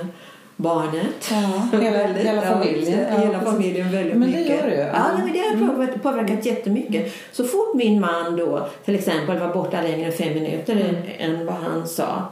[0.57, 1.31] barnet.
[1.31, 2.99] Ja, hela, Väldigt, hela familjen.
[3.13, 4.91] Ja, hela familjen väldigt Men det gör det.
[4.95, 7.13] Ja, nej, men det har påverkat, påverkat jättemycket.
[7.33, 10.95] Så fort min man då till exempel var borta längre än fem minuter Mm.
[11.19, 12.29] än vad han sa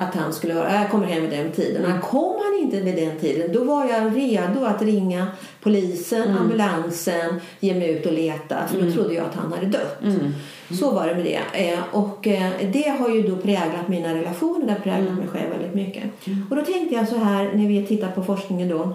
[0.00, 1.84] att han skulle vara, jag kommer hem vid den tiden.
[1.84, 2.00] Mm.
[2.00, 5.26] Kom han inte vid den tiden, då var jag redo att ringa
[5.62, 6.36] polisen, Mm.
[6.38, 8.56] ambulansen, ge mig ut och leta.
[8.68, 10.02] För då trodde jag att han hade dött.
[10.02, 10.32] Mm.
[10.80, 11.70] Så var det med det.
[11.72, 15.14] Eh, och eh, det har ju då präglat mina relationer, det har präglat Mm.
[15.14, 16.04] mig själv väldigt mycket.
[16.50, 18.92] Och då tänkte jag så här när vi tittar på forskningen då.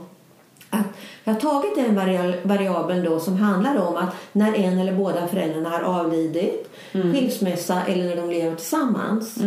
[0.69, 0.85] Att
[1.23, 5.27] jag har tagit den vari- variabeln då som handlar om att när en eller båda
[5.27, 6.69] föräldrarna har avlidit,
[7.13, 9.37] skilsmässa eller när de lever tillsammans.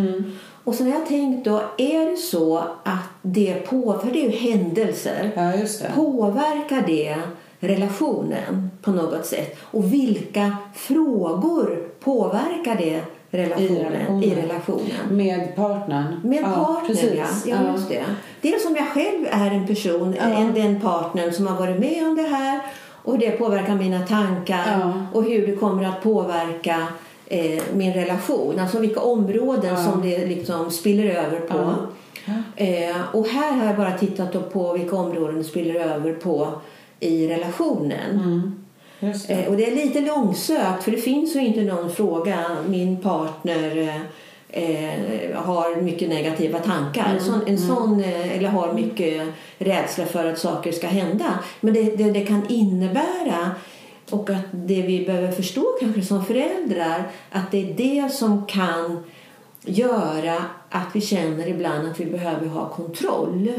[0.64, 4.30] Och så har jag tänkt då, är det så att det på, för det är
[4.30, 5.92] ju händelser, Ja, det.
[5.94, 7.16] Påverkar det
[7.60, 9.58] relationen på något sätt?
[9.62, 14.22] Och vilka frågor påverkar det relationen?
[14.22, 14.90] I I relationen.
[15.10, 16.20] Med partnern.
[16.24, 17.46] Med ja, partnern, precis.
[17.46, 17.56] ja.
[17.64, 18.04] ja, just det.
[18.40, 20.24] Dels om jag själv är en person, Ja.
[20.24, 22.60] en, den partnern som har varit med om det här
[23.04, 24.92] och hur det påverkar mina tankar Ja.
[25.12, 26.86] och hur det kommer att påverka
[27.30, 28.58] eh, min relation.
[28.58, 29.76] Alltså vilka områden Ja.
[29.76, 31.74] som det liksom spiller över på.
[32.24, 32.64] Ja.
[32.64, 36.48] Eh, och här har jag bara tittat på vilka områden det spiller över på
[37.00, 38.10] i relationen.
[38.10, 38.64] Mm.
[39.00, 39.30] Det.
[39.30, 42.44] Eh, och det är lite långsökt för det finns ju inte någon fråga.
[42.68, 43.76] Min partner
[44.50, 47.10] eh, eh, har mycket negativa tankar.
[47.10, 47.20] Mm.
[47.20, 49.22] Sån, en sån, eh, eller har mycket
[49.58, 51.38] rädsla för att saker ska hända.
[51.60, 53.50] Men det, det, det kan innebära
[54.10, 59.04] och att det vi behöver förstå kanske som föräldrar att det är det som kan
[59.62, 63.52] göra att vi känner ibland att vi behöver ha kontroll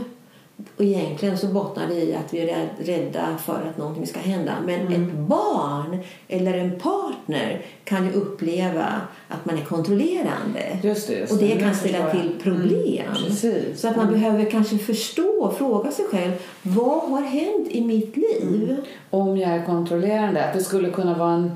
[0.78, 4.20] och egentligen så bottnar det i att vi är rädd- rädda för att någonting ska
[4.20, 4.54] hända.
[4.66, 8.86] Men ett barn eller en partner kan ju uppleva
[9.28, 10.80] att man är kontrollerande.
[10.84, 12.12] Just det, just och det kan ställa jag.
[12.12, 13.06] till problem.
[13.44, 13.76] Mm.
[13.76, 18.18] Så att man behöver kanske förstå och fråga sig själv vad har hänt i mitt
[18.18, 18.78] liv?
[19.10, 21.52] Om jag är kontrollerande, att det skulle kunna vara en,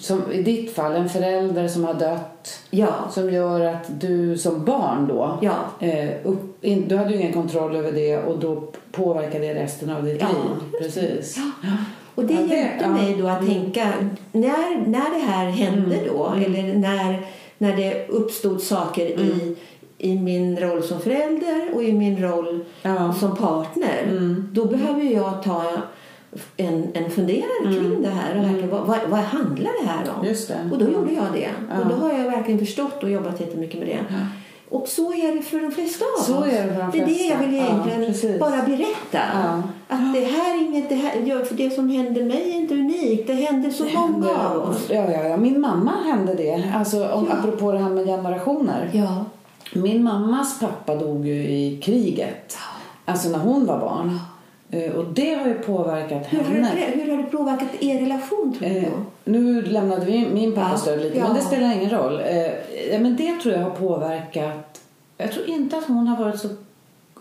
[0.00, 4.64] som i ditt fall, en förälder som har dött Ja, som gör att du som
[4.64, 8.62] barn då, ja, eh, upp, in, du hade ju ingen kontroll över det och då
[8.92, 10.80] påverkar det resten av ditt Ja, liv.
[10.82, 11.36] Precis.
[12.14, 12.84] Och det hjälpte.
[12.84, 12.92] Mm.
[12.92, 13.92] mig då att tänka,
[14.32, 17.26] när, när det här hände då, eller när,
[17.58, 19.24] när det uppstod saker Mm.
[19.28, 19.56] i,
[19.98, 22.64] i min roll som förälder och i min roll
[23.20, 24.48] som partner, Mm.
[24.52, 25.64] då behöver jag ta
[26.56, 28.38] en, en funderare kring det här.
[28.38, 30.24] Och verkligen, vad, vad, vad handlar det här om?
[30.26, 30.34] Mm.
[30.48, 30.74] Det.
[30.74, 31.48] Och då gjorde jag det.
[31.70, 31.80] Ja.
[31.80, 33.98] Och då har jag verkligen förstått och jobbat jättemycket med det.
[34.08, 34.26] Ja.
[34.68, 36.46] Och så är det för de flesta av Så oss.
[36.46, 38.40] är det för de det är det jag vill Ja, egentligen precis.
[38.40, 39.18] bara berätta.
[39.34, 39.62] Ja.
[39.88, 42.74] Att det här är inget, det, här, ja, för det som hände mig är inte
[42.74, 43.26] unikt.
[43.26, 44.86] Det händer så många av oss.
[44.88, 45.36] Ja, ja, ja.
[45.36, 46.72] Min mamma hände det.
[46.76, 47.36] Alltså, om, Ja.
[47.38, 48.90] Apropå det här med generationer.
[48.92, 49.24] Ja.
[49.72, 52.56] Min mammas pappa dog ju i kriget.
[53.04, 54.18] Alltså när hon var barn.
[54.74, 56.70] Eh, Och det har ju påverkat Hur, har henne.
[56.74, 58.76] det, hur har det påverkat er relation tror du?
[58.76, 58.92] Eh,
[59.24, 60.92] nu lämnade vi min pappas Ja.
[60.92, 61.24] död lite, Ja.
[61.26, 62.20] men det spelar ingen roll.
[62.20, 64.80] Eh, men det tror jag har påverkat...
[65.16, 66.48] Jag tror inte att hon har varit så...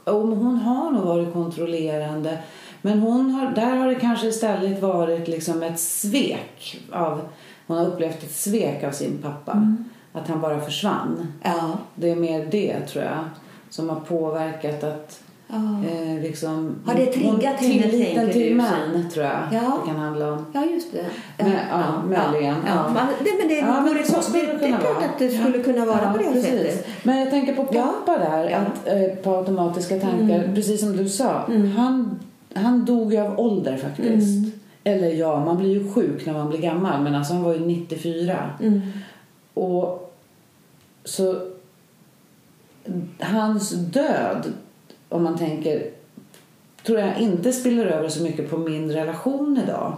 [0.06, 2.38] Hon har nog varit kontrollerande.
[2.82, 6.80] Men hon har, där har det kanske istället varit liksom ett svek.
[6.92, 7.22] av
[7.68, 9.52] Hon har upplevt ett svek av sin pappa.
[9.52, 9.86] Mm.
[10.14, 11.34] Att han bara försvann.
[11.44, 11.72] Ja.
[11.96, 13.20] Det är mer det, tror jag,
[13.70, 15.21] som har påverkat att...
[15.54, 19.60] Eh, liksom, Har det triggat henne, Tilliten till män, tror jag Ja.
[19.84, 20.46] det kan handla om.
[20.54, 21.06] ja, just det.
[21.38, 22.74] Men, ja, möjligen, Ja.
[22.76, 22.90] ja.
[22.94, 24.98] Men, det, men det, Ja, men vore så så, skulle det, det det är klart
[25.04, 26.46] att det skulle kunna vara Ja, på det precis.
[26.46, 26.88] sättet.
[27.04, 30.36] Men jag tänker på pappa där, att, eh, på automatiska tankar.
[30.44, 30.56] Mm.
[30.56, 31.72] Precis som du sa, Mm.
[31.72, 32.20] han,
[32.56, 34.38] han dog ju av ålder faktiskt.
[34.38, 34.52] Mm.
[34.84, 37.60] Eller ja, man blir ju sjuk när man blir gammal, men alltså han var ju
[37.60, 38.50] 94.
[38.62, 38.82] Mm.
[39.54, 40.14] Och
[41.04, 41.36] så
[43.20, 44.54] hans död,
[45.12, 45.84] om man tänker,
[46.86, 49.94] tror jag inte spiller över så mycket på min relation idag.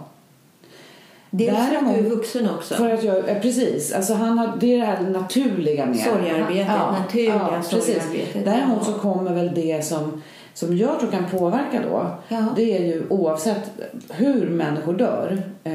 [1.30, 2.74] Dels för att Däremot- du är vuxen också.
[2.74, 7.62] För att jag, precis, alltså han har, det är det här naturliga med Sorgearbetet, naturliga
[7.70, 7.84] precis.
[7.86, 8.44] sorgearbetet.
[8.44, 8.92] Däremot Ja.
[8.92, 10.22] så kommer väl det som,
[10.54, 12.06] som jag tror kan påverka då.
[12.28, 12.44] Ja.
[12.56, 13.70] Det är ju oavsett
[14.10, 15.74] hur människor dör eh,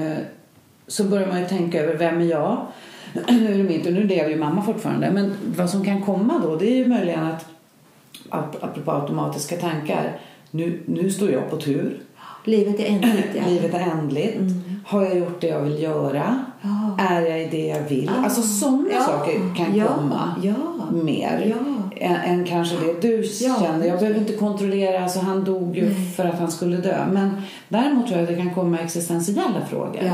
[0.87, 2.65] så börjar man ju tänka över vem är jag?
[3.29, 5.11] nu är det min tur, nu lever ju mamma fortfarande.
[5.11, 7.45] Men vad som kan komma då det är ju möjligen att,
[8.31, 10.19] apropå automatiska tankar,
[10.51, 11.99] nu, nu står jag på tur.
[12.45, 13.27] Livet är ändligt.
[13.35, 13.41] Ja.
[13.47, 14.35] Livet är ändligt.
[14.37, 14.81] Mm.
[14.85, 16.45] Har jag gjort det jag vill göra?
[16.61, 16.97] Ja.
[16.99, 18.09] Är jag i det jag vill?
[18.19, 18.23] Ah.
[18.23, 19.01] Alltså sådana Ja.
[19.03, 19.87] saker kan ja.
[19.87, 20.53] komma Ja.
[20.91, 21.55] mer
[21.97, 23.87] än, än kanske det du kände.
[23.87, 26.11] Jag behöver inte kontrollera, alltså han dog ju Nej.
[26.15, 27.05] för att han skulle dö.
[27.11, 30.11] Men däremot tror jag att det kan komma existentiella frågor.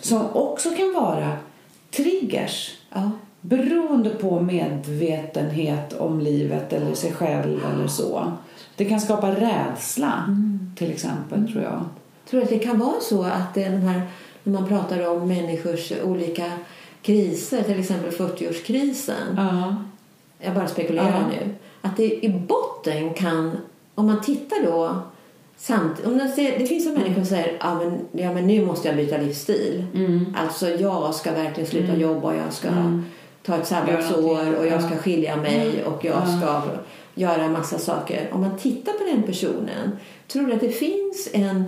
[0.00, 1.32] Som också kan vara
[1.96, 2.70] triggers.
[3.40, 8.32] Beroende på medvetenhet om livet eller sig själv eller så.
[8.76, 10.70] Det kan skapa rädsla Mm.
[10.76, 11.84] till exempel tror jag.
[12.30, 14.02] Tror att det kan vara så att det de här,
[14.42, 16.52] när man pratar om människors olika
[17.02, 19.34] kriser, till exempel 40-årskrisen.
[19.36, 19.76] Ja.
[20.38, 21.26] Jag bara spekulerar Ja.
[21.28, 21.54] nu.
[21.82, 23.56] Att det i botten kan,
[23.94, 24.98] om man tittar då
[25.56, 28.96] samt, om ser, det finns människor som säger ja men, ja men nu måste jag
[28.96, 29.84] byta livsstil.
[29.94, 30.36] Mm.
[30.36, 32.00] Alltså jag ska verkligen sluta Mm.
[32.00, 33.04] jobba, jag ska Mm.
[33.46, 34.98] Ta ett sabbatsår och jag ska Ja.
[35.00, 36.38] skilja mig och jag Ja.
[36.38, 36.62] ska
[37.14, 38.28] göra en massa saker.
[38.32, 39.96] Om man tittar på den personen,
[40.28, 41.64] tror du att det finns en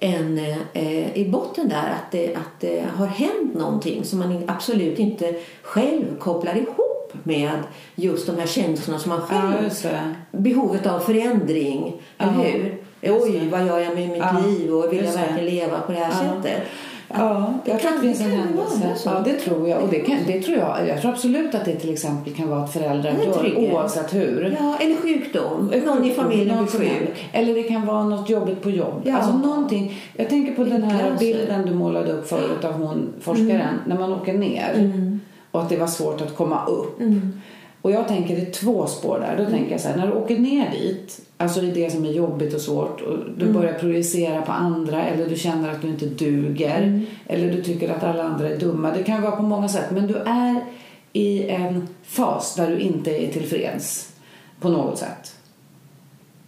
[0.00, 0.38] en,
[0.72, 5.34] eh, i botten där att det, att det har hänt någonting som man absolut inte
[5.62, 7.50] själv kopplar ihop med
[7.94, 9.90] just de här känslorna som man själv Ja,
[10.30, 12.76] behovet av förändring, Ja, eller hur?
[13.02, 15.98] Oj, vad gör jag med mitt Ja, liv och vill jag verkligen leva på det
[15.98, 16.62] här sättet?
[17.08, 18.94] Ja, Det jag tror kan- att det finns en händelse.
[19.04, 19.82] Ja, det tror jag.
[19.82, 20.88] Och det, kan, det tror jag.
[20.88, 24.56] Jag tror absolut att det till exempel kan vara att föräldrar dör oavsett hur.
[24.60, 25.70] Ja, eller sjukdom.
[25.72, 27.28] Ett Någon i familjen blir sjuk.
[27.32, 29.02] Eller det kan vara något jobbigt på jobb.
[29.04, 29.16] Ja.
[29.16, 30.02] Alltså någonting.
[30.16, 33.80] Jag tänker på den här bilden du målade upp förut av hon forskaren.
[33.86, 35.20] När man åker ner Mm.
[35.50, 37.00] och att det var svårt att komma upp.
[37.00, 37.40] Mm.
[37.84, 39.44] Och jag tänker det är två spår där.
[39.44, 42.10] Då tänker jag så här, när du åker ner dit, alltså i det som är
[42.12, 43.54] jobbigt och svårt och du Mm.
[43.60, 47.06] börjar projicera på andra eller du känner att du inte duger Mm.
[47.26, 48.90] eller du tycker att alla andra är dumma.
[48.90, 50.64] Det kan vara på många sätt men du är
[51.12, 54.12] i en fas där du inte är tillfreds
[54.60, 55.34] på något sätt.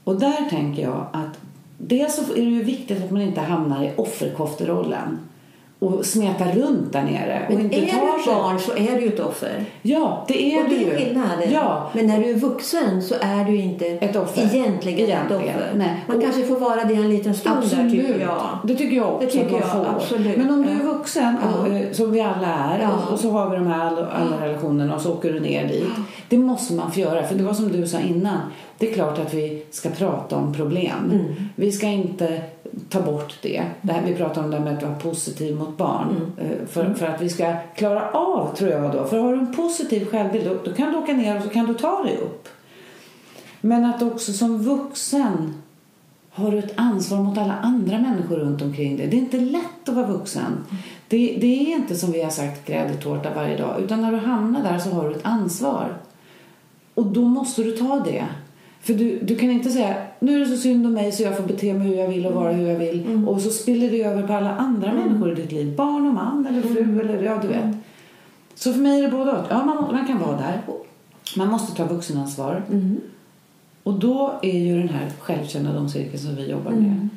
[0.05, 1.39] Och där tänker jag att
[1.79, 5.19] dels så är det ju viktigt att man inte hamnar i offerkofterollen
[5.79, 7.43] och smetar runt där nere.
[7.49, 7.93] och Men inte är du ett
[8.25, 9.65] sig- barn så är du ett offer.
[9.83, 10.91] Ja, det är och det det ju.
[10.93, 11.53] är skillnaden.
[11.53, 14.43] Ja, Men när du är vuxen så är du inte Ett offer.
[14.55, 15.43] egentligen, ett Egentligen.
[15.57, 15.73] offer.
[15.77, 16.05] Nej.
[16.07, 17.93] Man Och- kanske får vara det en liten stund där Absolut.
[18.07, 18.59] tycker jag.
[18.65, 19.87] Det tycker jag också Det tycker att man jag, får.
[19.97, 20.37] absolut.
[20.37, 21.75] Men om du är vuxen, och, Ja.
[21.77, 22.91] eh, som vi alla är, Ja.
[23.07, 25.69] och, och så har vi de här alla, alla relationerna och så åker du ner
[25.69, 25.85] dit.
[26.29, 27.23] Det måste man få göra.
[27.23, 28.39] För det var som du sa innan.
[28.79, 31.11] Det är klart att vi ska prata om problem.
[31.13, 31.25] Mm.
[31.55, 32.41] Vi ska inte
[32.89, 33.65] ta bort det.
[33.83, 36.33] det här, vi pratar om det här med att vara positiv mot barn.
[36.39, 36.51] Mm.
[36.53, 39.05] eh, För, för att vi ska klara av, tror jag då.
[39.05, 41.67] För har du en positiv självbild, då, då kan du åka ner och så kan
[41.67, 42.49] du ta dig upp.
[43.61, 45.55] Men att också som vuxen
[46.31, 49.07] har du ett ansvar mot alla andra människor runt omkring dig.
[49.07, 50.65] Det är inte lätt att vara vuxen.
[51.09, 53.81] Det, det är inte som vi har sagt gräddtårta varje dag.
[53.81, 55.97] Utan när du hamnar där så har du ett ansvar.
[56.95, 58.25] Och då måste du ta det.
[58.87, 61.37] För du, du kan inte säga nu är det så synd om mig så jag
[61.37, 63.25] får bete mig hur jag vill och vara hur jag vill.
[63.27, 65.77] Och så spiller det över på alla andra människor i ditt liv.
[65.77, 67.75] Barn och man eller fru eller ja du vet.
[68.55, 69.47] Så för mig är det både och.
[69.51, 70.63] Ja, man, man kan vara där.
[71.37, 72.63] Man måste ta vuxenansvar.
[73.83, 77.09] Och då är ju den här självkännedomscirkeln som vi jobbar med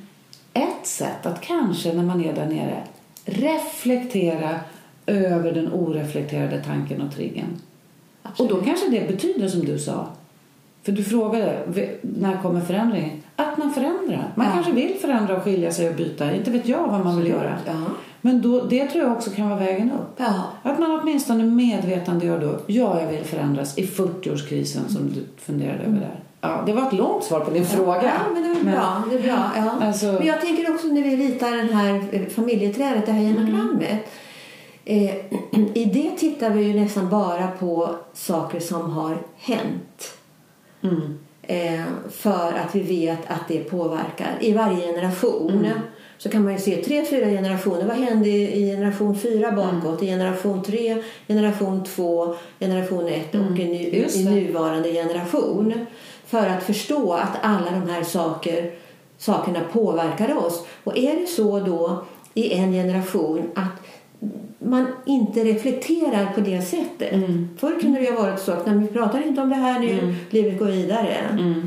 [0.53, 2.83] ett sätt att kanske när man är där nere
[3.25, 4.59] reflektera
[5.05, 7.57] över den oreflekterade tanken och triggern.
[8.37, 10.07] Och då kanske det betyder som du sa.
[10.83, 11.59] För du frågade
[12.01, 13.23] när kommer förändringen?
[13.35, 14.31] Att man förändrar.
[14.35, 14.51] Man Ja.
[14.53, 16.35] kanske vill förändra och skilja sig och byta.
[16.35, 17.53] Inte vet jag vad man vill göra.
[17.65, 17.73] Ja.
[18.21, 20.13] Men då, det tror jag också kan vara vägen upp.
[20.17, 20.43] Ja.
[20.63, 25.99] Att man åtminstone medvetandegör då, ja jag vill förändras i 40-årskrisen som du funderade över
[25.99, 26.19] där.
[26.41, 28.03] Ja, det var ett långt svar på din fråga.
[28.03, 29.03] Ja, men det var bra.
[29.09, 29.77] Det är bra ja.
[29.87, 33.99] Alltså- Men jag tänker också när vi ritar den här eh, familjeträdet, det här genogrammet.
[34.85, 35.15] Eh,
[35.73, 40.13] I det tittar vi ju nästan bara på saker som har hänt.
[40.81, 41.19] Mm.
[41.41, 44.37] Eh, för att vi vet att det påverkar.
[44.39, 45.79] I varje generation Mm.
[46.17, 47.85] så kan man ju se tre, fyra generationer.
[47.85, 50.01] Vad hände i generation fyra bakåt?
[50.01, 50.03] Mm.
[50.03, 54.09] I generation tre, generation två, generation ett och i, nu, Mm.
[54.13, 55.85] I nuvarande generation.
[56.25, 58.71] För att förstå att alla de här saker,
[59.17, 60.65] sakerna påverkar oss.
[60.83, 63.88] Och är det så då i en generation att
[64.59, 67.13] man inte reflekterar på det sättet.
[67.13, 67.49] Mm.
[67.57, 69.79] Förr kunde det ju ha varit så att när vi pratar inte om det här
[69.79, 71.15] nu, livet går vidare.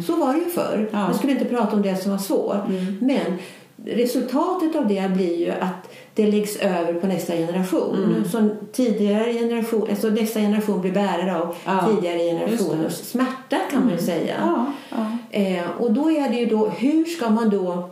[0.07, 0.75] Så var det ju förr.
[0.75, 0.89] Mm.
[0.93, 0.99] Ja.
[0.99, 1.07] Mm.
[1.07, 2.57] Man skulle inte prata om det som var svårt.
[3.01, 3.39] Men
[3.85, 8.05] resultatet av det blir ju att det läggs över på nästa generation.
[8.05, 8.25] Mm.
[8.29, 12.21] Så tidigare generation, alltså nästa generation blir bärare av Ja, tidigare.
[12.23, 12.39] Mm.
[12.39, 14.35] generationers smärta kan man ju säga.
[14.41, 15.07] Ja, ja.
[15.31, 17.91] Eh, och då är det ju då, hur ska man då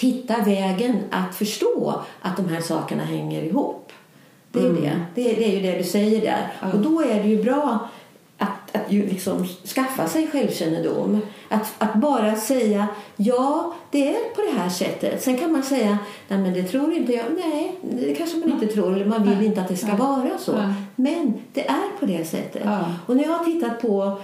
[0.00, 3.92] hitta vägen att förstå att de här sakerna hänger ihop?
[4.52, 5.00] Det är ju det.
[5.14, 6.52] Det, är, det är ju det du säger där.
[6.60, 6.72] Ja.
[6.72, 7.88] Och då är det ju bra
[8.38, 11.20] att, att ju liksom skaffa sig självkännedom.
[11.48, 15.22] Att, att bara säga ja, det är på det här sättet.
[15.22, 17.24] Sen kan man säga nej men det tror inte jag.
[17.36, 18.92] Nej, det kanske man inte tror.
[18.94, 20.72] Eller man vill inte att det ska vara så.
[20.96, 22.62] Men det är på det sättet.
[23.06, 24.18] Och när jag har tittat på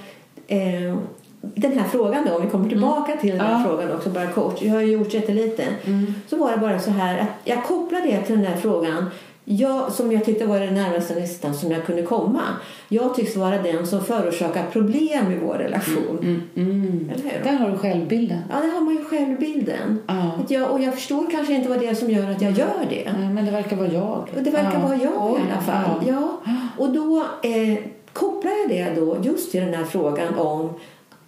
[0.46, 0.96] eh,
[1.40, 3.62] den här frågan då, om vi kommer tillbaka till den här Mm.
[3.62, 3.68] Ja.
[3.68, 4.62] frågan också bara kort.
[4.62, 5.64] Jag har ju gjort jättelite.
[5.84, 6.14] Mm.
[6.28, 9.10] Så var det bara så här att jag kopplade det till den här frågan
[9.44, 12.42] jag, som jag tyckte var den närmaste nästan som jag kunde komma.
[12.88, 16.18] Jag tycks vara den som förorsakar problem i vår relation.
[16.22, 17.11] Mm, mm.
[17.22, 17.44] Hur?
[17.44, 18.38] Där har du självbilden.
[18.50, 19.98] Ja, det har man ju självbilden.
[20.07, 20.30] Ja.
[20.44, 22.87] Att jag, och jag förstår kanske inte vad det är som gör att jag gör
[22.90, 23.12] det.
[23.18, 24.28] Nej, Men det verkar vara jag.
[24.40, 24.87] Det verkar Ja.
[24.88, 26.02] vara jag i alla fall.
[26.09, 26.40] ja.
[26.44, 26.52] Ja.
[26.78, 27.78] Och då eh,
[28.12, 30.70] kopplar jag det då just till den här frågan om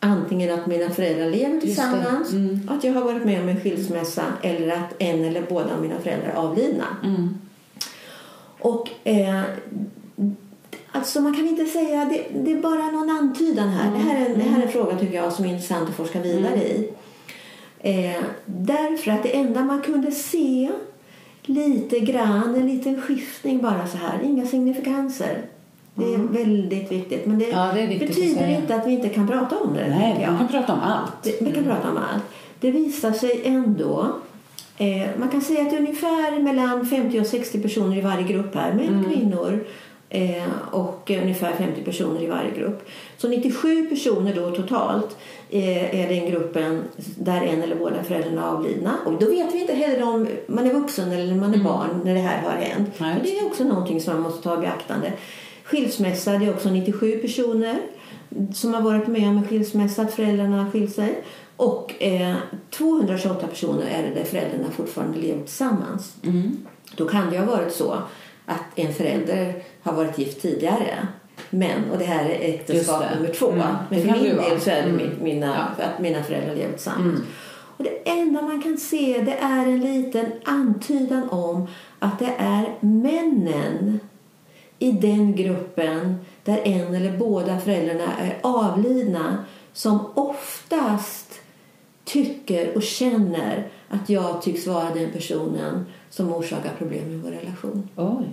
[0.00, 1.60] antingen att mina föräldrar lever det.
[1.60, 2.70] tillsammans, Mm.
[2.72, 5.94] att jag har varit med om en skilsmässa eller att en eller båda av mina
[6.02, 6.84] föräldrar är avlidna.
[7.04, 7.38] Mm.
[8.66, 9.42] Och eh,
[10.92, 13.90] alltså man kan inte säga, det, det är bara någon antydan här.
[13.92, 16.20] Det, här är, det här är en fråga tycker jag som är intressant att forska
[16.20, 16.90] vidare i.
[17.80, 20.70] Eh, därför att det enda man kunde se
[21.42, 25.42] lite grann, en liten skiftning bara så här, inga signifikanser.
[25.94, 27.26] Det är väldigt viktigt.
[27.26, 28.58] Men det, Ja, det viktigt att betyder säga.
[28.58, 29.88] inte att vi inte kan prata om det.
[29.88, 31.40] Nej, vi kan prata om allt.
[31.40, 32.24] Vi kan prata om allt.
[32.60, 34.12] Det visar sig ändå...
[34.76, 38.28] Eh, man kan säga att det är ungefär mellan 50 och 60 personer i varje
[38.28, 38.72] grupp här.
[38.72, 39.64] Män, kvinnor
[40.08, 42.88] eh, och ungefär 50 personer i varje grupp.
[43.16, 45.16] Så 97 personer då totalt
[45.50, 46.82] eh, är den gruppen
[47.16, 48.94] där en eller båda föräldrarna är avlidna.
[49.04, 52.14] Och då vet vi inte heller om man är vuxen eller man är barn när
[52.14, 52.88] det här har hänt.
[52.98, 55.12] Och det är också någonting som man måste ta i beaktande.
[55.64, 57.76] Skilsmässa, det är också 97 personer
[58.54, 61.22] som har varit med om en skilsmässa, att föräldrarna har skilt sig.
[61.56, 62.34] Och eh,
[62.70, 66.14] 228 personer är det där föräldrarna fortfarande lever tillsammans.
[66.24, 66.66] Mm.
[66.96, 67.98] Då kan det ha varit så
[68.46, 71.06] att en förälder har varit gift tidigare.
[71.50, 73.50] Men, och det här är äktenskap nummer två.
[73.50, 73.66] Mm.
[73.90, 74.96] Men för min ju del så är det Mm.
[74.96, 75.84] min- mina, Ja.
[75.84, 77.20] att mina föräldrar lever tillsammans.
[77.78, 81.66] Och det enda man kan se det är en liten antydan om
[81.98, 84.00] att det är männen
[84.78, 91.40] i den gruppen där en eller båda föräldrarna är avlidna som oftast
[92.06, 97.88] tycker och känner att jag tycks vara den personen som orsakar problem i vår relation.
[97.96, 98.26] Oj.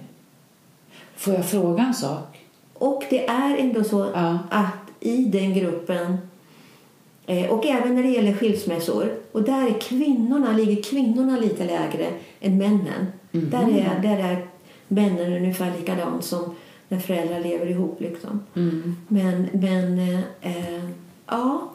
[1.15, 2.39] Får jag fråga en sak?
[2.73, 4.39] Och det är ändå så Ja.
[4.49, 6.17] att i den gruppen
[7.25, 12.07] eh, och även när det gäller skilsmässor och där är kvinnorna, ligger kvinnorna lite lägre
[12.39, 13.07] än männen.
[13.31, 14.47] Där, är, där är
[14.87, 16.55] männen ungefär likadant som
[16.87, 18.01] när föräldrar lever ihop.
[18.01, 18.39] Liksom.
[19.07, 20.83] Men, men eh, eh,
[21.27, 21.72] ja,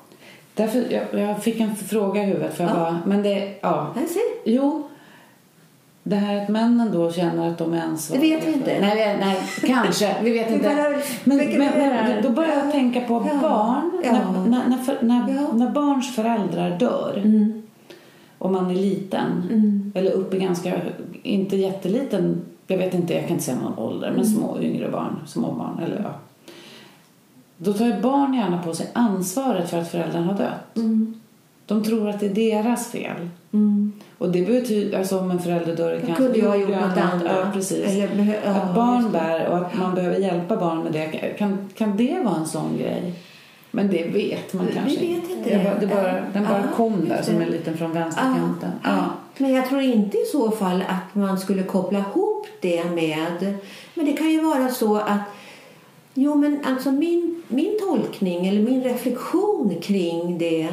[0.58, 2.54] Därför, jag, jag fick en fråga i huvudet.
[2.54, 2.76] För jag Ja.
[2.76, 3.94] bara, men det, ja.
[4.44, 4.88] Jo,
[6.02, 8.22] det här att männen då känner att de är ansvariga.
[8.22, 8.80] Det vet vi inte.
[8.80, 9.36] Nej, nej
[9.66, 10.16] kanske.
[10.22, 11.00] Vi vet inte.
[11.24, 12.70] Men, men, men då börjar jag Ja.
[12.72, 13.38] tänka på Ja.
[13.48, 13.90] barn.
[14.04, 14.12] Ja.
[14.12, 17.62] När, när, när, för, när, när barns föräldrar dör Mm.
[18.38, 19.92] och man är liten Mm.
[19.94, 20.72] eller uppe i ganska,
[21.22, 24.34] inte jätteliten, jag vet inte, jag kan inte säga någon ålder, men Mm.
[24.34, 26.10] små yngre barn, små barn eller ja.
[27.58, 30.76] Då tar ju barn gärna på sig ansvaret för att föräldern har dött.
[30.76, 31.14] Mm.
[31.66, 33.28] De tror att det är deras fel.
[33.52, 33.92] Mm.
[34.18, 36.14] Och det betyder, alltså om en förälder dör Då cancer.
[36.14, 37.22] kunde jag ha det gjort något annat.
[37.26, 37.86] Ja, precis.
[37.86, 39.10] Eller ja, att barn det.
[39.10, 41.06] bär och att man behöver hjälpa barn med det.
[41.38, 43.12] Kan, kan det vara en sån grej?
[43.70, 45.56] Men det vet man Vi kanske vet inte det.
[45.58, 45.64] det.
[45.64, 47.44] bara, det bara, den bara Ja, kom där som det.
[47.44, 48.70] en liten från vänsterkanten.
[48.84, 49.04] Ja.
[49.38, 53.54] Men jag tror inte i så fall att man skulle koppla ihop det med...
[53.94, 55.20] Men det kan ju vara så att...
[56.20, 60.68] Jo, men alltså min, min tolkning eller min reflektion kring det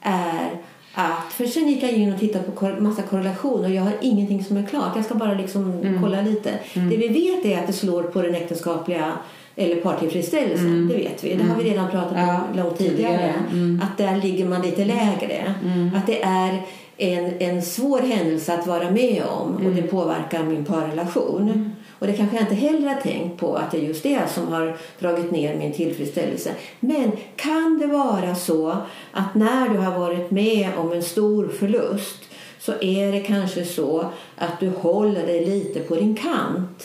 [0.00, 0.50] är
[0.94, 1.32] att...
[1.32, 4.56] För sen gick jag in och tittade på massa korrelationer och jag har ingenting som
[4.56, 4.96] är klart.
[4.96, 6.02] Jag ska bara liksom Mm.
[6.02, 6.50] kolla lite.
[6.74, 9.12] Det vi vet är att det slår på den äktenskapliga
[9.56, 10.88] eller partillfredsställelsen.
[10.88, 11.34] Det vet vi.
[11.34, 12.28] Det har vi redan pratat om Mm.
[12.28, 13.34] Ja, långt tidigare.
[13.52, 13.82] Mm.
[13.84, 15.54] Att där ligger man lite lägre.
[15.96, 16.62] Att det är
[16.96, 19.76] en, en svår händelse att vara med om och Mm.
[19.76, 21.72] det påverkar min parrelation.
[22.00, 24.48] Och det kanske jag inte heller har tänkt på att det är just det som
[24.48, 26.50] har dragit ner min tillfredsställelse.
[26.80, 28.76] Men kan det vara så
[29.12, 32.16] att när du har varit med om en stor förlust
[32.58, 34.04] så är det kanske så
[34.36, 36.84] att du håller dig lite på din kant.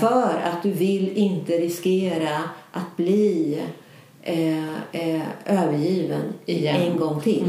[0.00, 2.42] För att du vill inte riskera
[2.72, 3.58] att bli
[4.22, 6.76] eh, eh, övergiven Igen.
[6.76, 7.44] en gång till.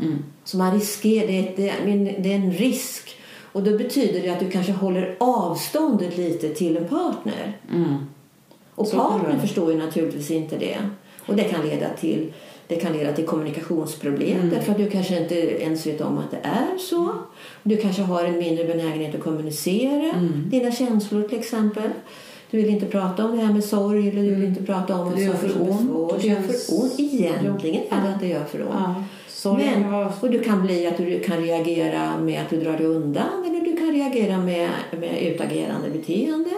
[0.00, 0.24] Mm.
[0.44, 3.16] Så man riskerar, det, är- är- det är en risk.
[3.52, 7.56] Och då betyder det att du kanske håller avståndet lite till en partner.
[7.72, 7.94] Mm.
[8.74, 10.76] Och Så partnern förstår ju naturligtvis inte det.
[11.26, 12.32] Och det kan leda till,
[12.66, 14.50] det kan leda till kommunikationsproblem Mm.
[14.50, 17.08] därför att du kanske inte ens vet om att det är så.
[17.62, 20.44] Du kanske har en mindre benägenhet att kommunicera Mm.
[20.50, 21.90] dina känslor till exempel.
[22.50, 25.06] Du vill inte prata om det här med sorg eller du vill inte prata om
[25.06, 25.18] Mm.
[25.18, 26.22] Det gör för ont.
[26.22, 26.92] Det gör för ont.
[27.00, 28.70] Egentligen är det att det gör för ont.
[28.78, 29.04] Ja.
[29.44, 32.86] Men, var- och du kan bli att du kan reagera med att du drar dig
[32.86, 34.70] undan eller du kan reagera med,
[35.00, 36.50] med utagerande beteende.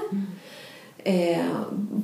[1.05, 1.41] Eh,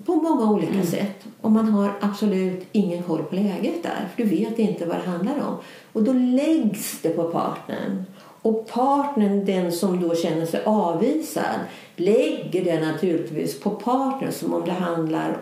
[0.06, 1.24] på många olika sätt.
[1.40, 4.08] Och man har absolut ingen koll på läget där.
[4.14, 5.56] För du vet inte vad det handlar om.
[5.92, 8.04] Och då läggs det på partnern.
[8.42, 11.58] Och partnern, den som då känner sig avvisad,
[11.96, 15.38] lägger det naturligtvis på partnern som om det handlar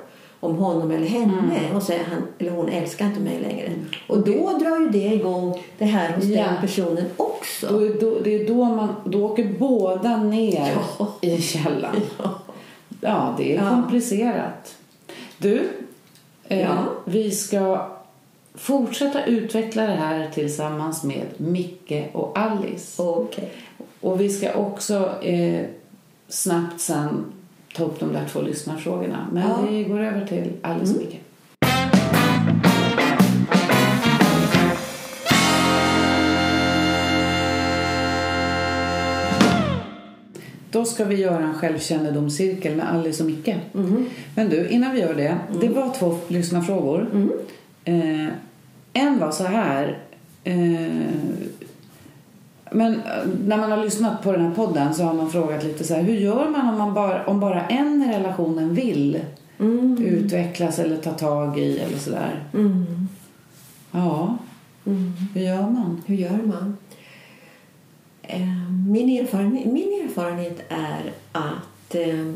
[0.47, 1.61] om honom eller henne.
[1.75, 3.73] Och säger han eller hon älskar inte mig längre.
[4.09, 6.45] Och då drar ju det igång det här hos Ja.
[6.45, 7.67] den personen också.
[7.69, 11.09] Då, då, det är då man då åker båda ner Ja.
[11.21, 11.97] i källan.
[13.01, 13.71] Ja, det är Ja.
[13.71, 14.75] komplicerat.
[15.39, 15.69] Du,
[16.45, 16.77] eh, Ja.
[17.05, 17.87] vi ska
[18.55, 23.03] fortsätta utveckla det här tillsammans med Micke och Alice.
[23.03, 23.53] Okej.
[24.01, 25.65] Och vi ska också eh,
[26.29, 27.25] snabbt sen
[27.75, 29.27] ta upp de där två lyssnarfrågorna.
[29.33, 29.59] Men Ja.
[29.71, 31.21] vi går över till Alice och Micke.
[40.71, 43.55] Då ska vi göra en självkännedomscirkel med Alice och Micke.
[44.35, 45.37] Men du, innan vi gör det.
[45.61, 47.09] Det var två lyssnarfrågor.
[47.85, 48.27] Eh,
[48.93, 49.99] en var så här.
[50.45, 50.87] Eh,
[52.73, 53.01] men eh,
[53.47, 56.03] när man har lyssnat på den här podden så har man frågat lite så här.
[56.03, 59.21] Hur gör man om, man bara, om bara en i relationen vill
[59.99, 62.45] utvecklas eller ta tag i eller sådär?
[62.55, 63.09] Mm.
[63.93, 64.37] Ja,
[64.87, 65.13] Mm.
[65.35, 66.03] hur gör man?
[66.07, 66.77] Hur gör man?
[68.23, 72.33] Eh, Min erfarenhet, min erfarenhet är att eh,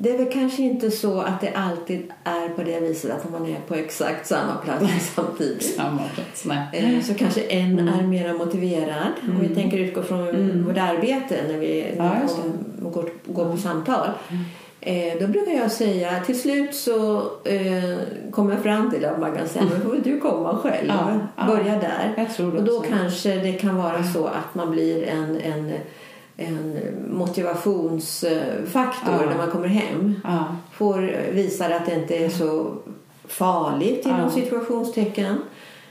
[0.00, 3.46] det är väl kanske inte så att det alltid är på det viset att man
[3.46, 5.74] är på exakt samma plats samtidigt.
[5.76, 6.96] Samma plats, nej.
[6.96, 9.12] Eh, Så kanske en är mer motiverad.
[9.28, 12.12] Om vi tänker utgå från vårt arbete när vi Ja,
[12.44, 14.08] om, går, går på samtal.
[14.80, 17.98] Eh, då brukar jag säga, till slut så eh,
[18.30, 20.88] kommer jag fram till att man kan säga, men får du komma själv.
[20.88, 21.46] Ja, ja.
[21.46, 22.26] Börja där.
[22.56, 25.72] Och då kanske det kan vara så att man blir en, en,
[26.40, 26.78] en
[27.10, 29.26] motivationsfaktor Ja.
[29.30, 30.20] när man kommer hem.
[30.24, 30.56] Ja.
[30.72, 30.98] Får
[31.32, 32.72] visa att det inte är så
[33.28, 34.30] farligt inom Ja.
[34.30, 35.36] situationstecken.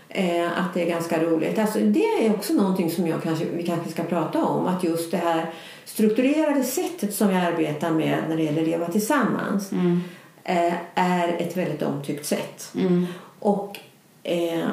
[0.10, 1.60] Eh, att det är ganska roligt.
[1.60, 4.68] Alltså, det är också någonting som jag kanske, vi kanske ska prata om.
[4.68, 5.46] Att just det här
[5.86, 10.02] strukturerade sättet som jag arbetar med när det gäller att leva tillsammans Mm.
[10.44, 12.72] eh, är ett väldigt omtyckt sätt.
[12.76, 13.06] Mm.
[13.40, 13.80] Och
[14.24, 14.68] eh,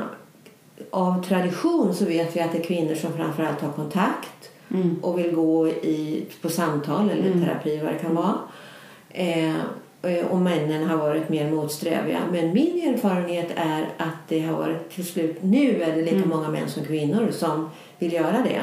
[0.91, 4.97] av tradition så vet vi att det är kvinnor som framförallt har kontakt Mm.
[5.03, 7.45] och vill gå i, på samtal eller Mm.
[7.45, 8.35] terapi vad det kan vara.
[9.11, 9.57] Eh,
[10.03, 12.19] eh, och männen har varit mer motsträviga.
[12.33, 16.29] Men min erfarenhet är att det har varit till slut, nu är det lika Mm.
[16.29, 18.61] många män som kvinnor som vill göra det.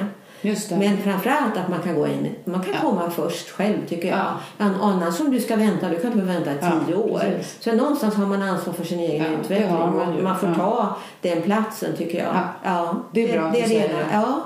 [0.79, 2.79] Men framförallt att man kan gå in, man kan Ja.
[2.89, 4.17] komma först själv tycker jag.
[4.17, 4.65] Ja.
[4.65, 7.19] An- Annars om du ska vänta, du kan inte vänta i Ja, tio år.
[7.19, 7.57] precis.
[7.63, 9.71] Så någonstans har man ansvar för sin egen Ja, utveckling.
[9.77, 12.35] man man får ta den platsen tycker jag.
[12.63, 12.95] Ja.
[13.13, 13.87] Det är bra det, det ena.
[13.97, 14.05] det.
[14.13, 14.41] Ja.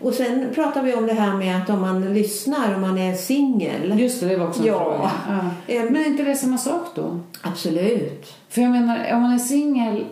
[0.00, 3.14] Och sen pratar vi om det här med att om man lyssnar och man är
[3.14, 4.00] singel.
[4.00, 5.10] Just det, det var också en fråga.
[5.66, 7.20] Men är inte det samma sak då?
[7.42, 8.32] Absolut.
[8.48, 10.04] För jag menar, om man är singel,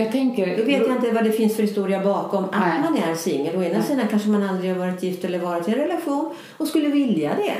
[0.00, 0.56] jag tänker...
[0.58, 2.80] Då vet jag inte vad det finns för historia bakom att Nej.
[2.82, 3.56] man är singel.
[3.56, 3.86] Å ena Nej.
[3.86, 7.30] sidan kanske man aldrig har varit gift eller varit i en relation och skulle vilja
[7.36, 7.54] det.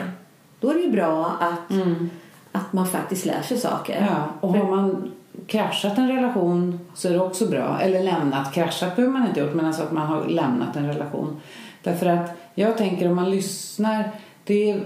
[0.60, 2.10] Då är det ju bra att, Mm.
[2.52, 4.06] att man faktiskt lär sig saker.
[4.10, 5.12] Ja, och har man
[5.46, 7.78] kraschat en relation så är det också bra.
[7.80, 8.54] Eller lämnat.
[8.54, 11.40] Kraschat behöver man inte gjort, men alltså att man har lämnat en relation.
[11.82, 14.10] Därför att jag tänker om man lyssnar,
[14.44, 14.80] det är,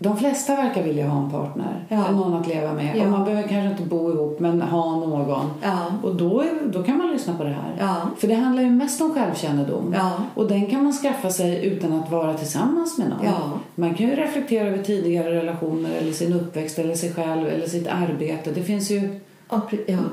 [0.00, 1.84] de flesta verkar vilja ha en partner.
[1.88, 2.10] Ja.
[2.10, 2.96] Någon att leva med.
[2.96, 3.04] Ja.
[3.04, 5.50] Och man behöver kanske inte bo ihop, men ha någon.
[5.62, 5.86] Ja.
[6.02, 7.76] Och då, är, då kan man lyssna på det här.
[7.78, 7.96] Ja.
[8.18, 9.94] För det handlar ju mest om självkännedom.
[10.34, 13.58] Och den kan man skaffa sig utan att vara tillsammans med någon.
[13.74, 17.86] Man kan ju reflektera över tidigare relationer eller sin uppväxt eller sig själv eller sitt
[17.86, 18.50] arbete.
[18.50, 19.20] Det finns ju
[19.50, 19.60] Ja,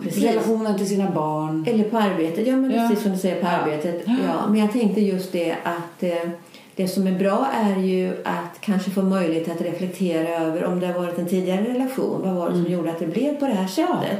[0.03, 0.23] precis.
[0.23, 1.65] relationen till sina barn.
[1.67, 2.47] Eller på arbetet.
[2.47, 4.03] Ja, men precis som du säger på arbetet.
[4.05, 4.13] Ja.
[4.27, 4.47] Ja.
[4.49, 6.29] Men jag tänkte just det att eh,
[6.75, 10.87] det som är bra är ju att kanske få möjlighet att reflektera över om det
[10.87, 12.21] har varit en tidigare relation.
[12.21, 14.19] Vad var det som gjorde att det blev på det här sättet?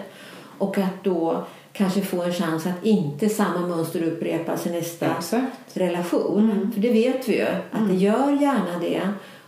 [0.58, 5.78] Och att då kanske få en chans att inte samma mönster upprepas i nästa Exakt.
[5.78, 6.72] relation.
[6.74, 9.02] För det vet vi ju att det gör gärna det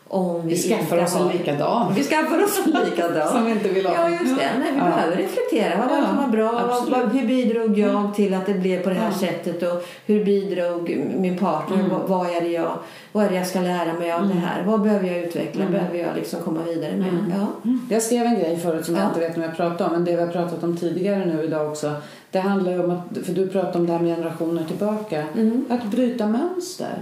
[0.10, 1.94] om vi, Vi skaffar oss en likadan.
[1.96, 3.28] Vi skaffar oss en likadan.
[3.32, 3.94] Som vi inte vill ha.
[3.94, 4.50] Ja, just det.
[4.60, 4.84] Nej, vi Ja.
[4.86, 5.78] behöver reflektera.
[5.80, 6.80] Vad var Ja, var bra?
[6.90, 9.18] Vad, hur bidrog jag till att det blev på det här Ja.
[9.28, 9.64] sättet?
[9.72, 11.78] Och hur bidrog min partner?
[11.80, 11.92] Mm.
[12.08, 12.72] Vad, är det jag,
[13.12, 14.64] vad är det jag ska lära mig av det här?
[14.66, 15.66] Vad behöver jag utveckla?
[15.72, 17.10] Behöver jag liksom komma vidare med?
[17.10, 17.34] Mm.
[17.36, 17.72] Ja.
[17.90, 19.08] Jag skrev en grej förut som jag Ja.
[19.08, 21.68] inte vet om jag pratade om, men det vi har pratat om tidigare nu idag
[21.72, 21.92] också.
[22.32, 25.66] Det handlar om att, för du pratade om det här med generationer tillbaka, Mm.
[25.70, 27.00] att bryta mönster.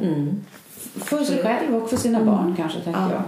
[0.95, 1.05] Mm.
[1.05, 3.11] För sig själv och för sina barn kanske, tänker Ja.
[3.11, 3.21] jag.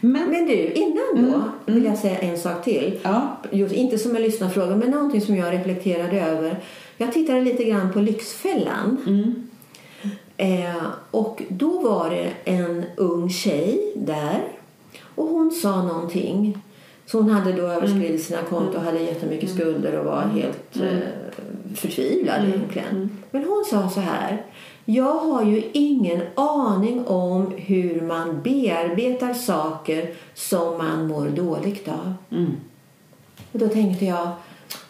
[0.00, 1.42] Men, Men du, innan då Mm.
[1.66, 2.98] vill jag säga en sak till.
[3.02, 6.58] ja, Just, inte som en lyssnarfråga, men någonting som jag reflekterade över.
[6.96, 8.96] Jag tittade lite grann på Lyxfällan.
[9.06, 9.44] mm,
[10.40, 14.38] Eh, och då var det en ung tjej där.
[15.14, 16.58] Och hon sa någonting.
[17.06, 20.98] Så hon hade då överskridit sina konton och hade jättemycket skulder och var helt eh,
[21.76, 23.10] förtvivlad egentligen.
[23.30, 24.42] Men hon sa så här.
[24.90, 32.14] Jag har ju ingen aning om hur man bearbetar saker som man mår dåligt av.
[32.30, 32.50] mm.
[33.52, 34.28] Och då tänkte jag,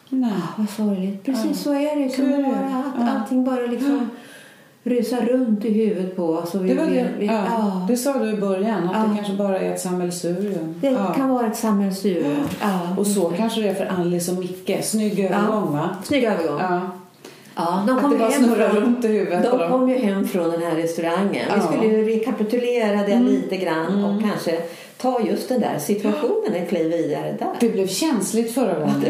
[0.09, 0.33] Nej.
[0.37, 1.25] ah, vad sorgligt.
[1.25, 1.55] Precis Ja.
[1.55, 2.43] så är det.
[2.43, 3.11] Vara att Ja.
[3.11, 4.11] allting bara liksom
[4.83, 6.55] rusar runt i huvudet på oss.
[6.55, 7.87] Och vi, Det vi, ja, ja.
[7.89, 10.75] det sa du i början, att det kanske bara är ett sammelsurium.
[10.81, 12.45] Det kan vara ett sammelsurium.
[12.99, 14.85] Och så kanske det är för Alice och Micke.
[14.85, 15.89] Snygg övergång, va?
[16.05, 16.61] Snygg övergång.
[17.59, 17.65] Ja.
[17.67, 17.85] Ja.
[17.87, 19.71] de Att kom det bara snurrar runt i huvudet på de dem.
[19.73, 21.31] kom ju hem från den här restaurangen.
[21.33, 21.55] Vi Ja.
[21.55, 21.67] Mm.
[21.67, 24.59] skulle ju rekapitulera det lite grann och kanske
[25.01, 27.49] ta just den där situationen ett kliv vidare där.
[27.61, 29.05] Det blev känsligt förra gången.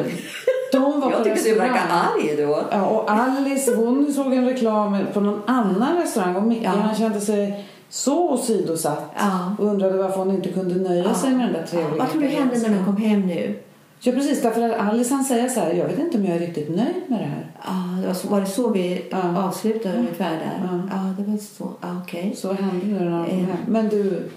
[0.72, 2.62] De var Jag tycker du verkar arg då.
[2.70, 6.70] Ja, och Alice hon såg en reklam på någon annan restaurang och Micke Ja.
[6.70, 9.54] han kände sig så åsidosatt Ja.
[9.58, 12.28] och undrade varför hon inte kunde nöja sig med den där trevliga Vad tror du
[12.28, 13.54] hände när de kom hem nu?
[14.00, 16.40] Ja precis, därför att Alice han säger så här, jag vet inte om jag är
[16.40, 17.46] riktigt nöjd med det här.
[17.64, 19.44] Ja, det var, så, var det så vi Ja.
[19.44, 20.60] avslutade ungefär där?
[20.62, 20.80] Ja.
[20.90, 21.70] Ja, det var så.
[21.80, 22.34] Ja, Okej.
[22.36, 23.46] Så hände nu när de kom Eh.
[23.66, 24.28] Men du,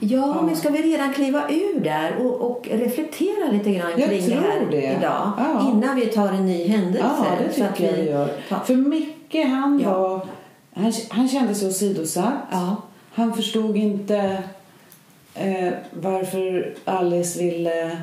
[0.00, 0.42] Ja, Ja.
[0.42, 4.34] men ska vi redan kliva ur där och, och reflektera lite grann Jag kring det
[4.34, 4.76] här det.
[4.98, 5.32] idag?
[5.38, 5.70] Ja.
[5.72, 7.06] Innan vi tar en ny händelse.
[7.18, 8.28] ja det så tycker jag vi gör.
[8.64, 9.98] För Micke han Ja.
[10.00, 10.26] var,
[10.74, 12.32] han, han kände sig åsidosatt.
[12.50, 12.76] Ja.
[13.12, 14.42] Han förstod inte
[15.34, 17.96] eh, varför Alice ville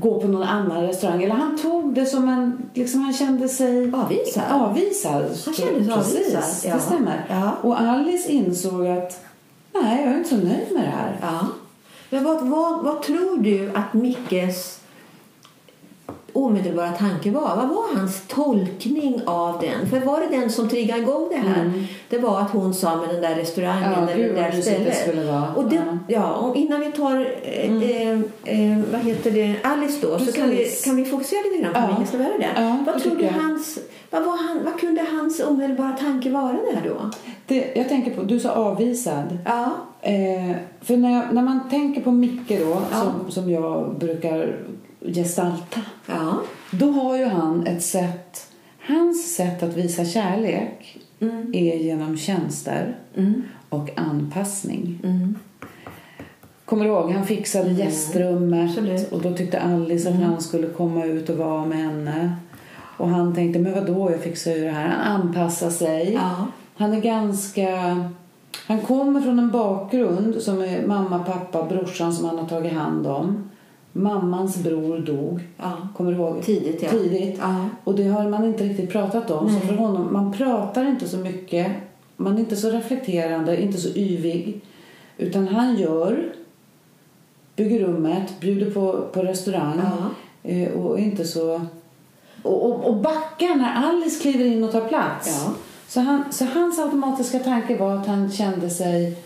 [0.00, 1.22] gå på någon annan restaurang.
[1.22, 2.70] Eller han tog det som en...
[2.74, 4.44] Liksom han kände sig Avvisad.
[4.50, 5.22] avvisad.
[5.44, 6.74] Han kände sig Precis, avvisad, ja.
[6.74, 7.26] det stämmer.
[7.28, 7.52] Ja.
[7.62, 9.24] Och Alice insåg att
[9.74, 11.18] nej, jag är inte så nöjd med det här.
[11.22, 11.46] Ja.
[12.10, 14.80] Men vad, vad, vad tror du att Mickes
[16.34, 17.56] omedelbara tanke var?
[17.56, 19.86] Vad var hans tolkning av den?
[19.90, 21.86] För var det den som triggade igång det här?
[22.08, 24.06] Det var att hon sa med den där restaurangen Mm.
[24.06, 24.96] Ja, eller det där det stället.
[24.96, 25.54] skulle vara.
[25.56, 25.98] Och det, Ja.
[26.08, 26.32] ja.
[26.34, 28.10] och innan vi tar eh, eh,
[28.44, 30.84] eh, vad heter det, Alice då så kan vi, Precis.
[30.84, 32.06] kan vi fokusera lite grann på Ja.
[32.12, 32.62] Vi göra det?
[32.62, 33.78] Ja, vad det tror du hans,
[34.10, 37.10] vad, var han, vad kunde hans omedelbara tanke vara där då?
[37.46, 39.38] Det, jag tänker på, du sa avvisad.
[39.44, 39.70] Ja.
[40.02, 44.56] Eh, för när, jag, när man tänker på Micke då, som, som jag brukar
[45.04, 46.40] gestalta, Ja.
[46.70, 48.46] då har ju han ett sätt,
[48.88, 50.98] hans sätt att visa kärlek
[51.52, 53.42] är genom tjänster Mm.
[53.68, 55.00] och anpassning.
[55.04, 55.34] Mm.
[56.64, 59.12] Kommer du ihåg, han fixade gästrummet absolut.
[59.12, 62.36] och då tyckte Alice att han skulle komma ut och vara med henne.
[62.96, 64.88] Och han tänkte, men vadå, jag fixar ju det här.
[64.88, 66.12] Han anpassar sig.
[66.14, 66.46] Ja.
[66.76, 67.68] Han är ganska...
[68.66, 73.06] Han kommer från en bakgrund som är mamma, pappa, brorsan som han har tagit hand
[73.06, 73.50] om.
[73.96, 75.40] Mammans bror dog.
[75.56, 75.88] Ja.
[75.96, 76.42] Kommer du ihåg?
[76.42, 76.90] Tidigt, ja.
[76.90, 77.38] Tidigt.
[77.38, 77.68] Ja.
[77.84, 79.54] Och det har man inte riktigt pratat om.
[79.54, 81.72] Så för honom, man pratar inte så mycket.
[82.16, 84.60] Man är inte så reflekterande, inte så yvig.
[85.18, 86.32] Utan han gör,
[87.56, 89.80] bygger rummet, bjuder på, på restaurang.
[89.82, 90.50] Ja.
[90.50, 91.60] Eh, och inte så...
[92.42, 95.46] Och, och, och backar när Alice kliver in och tar plats.
[95.88, 99.16] Så, han, så hans automatiska tanke var att han kände sig...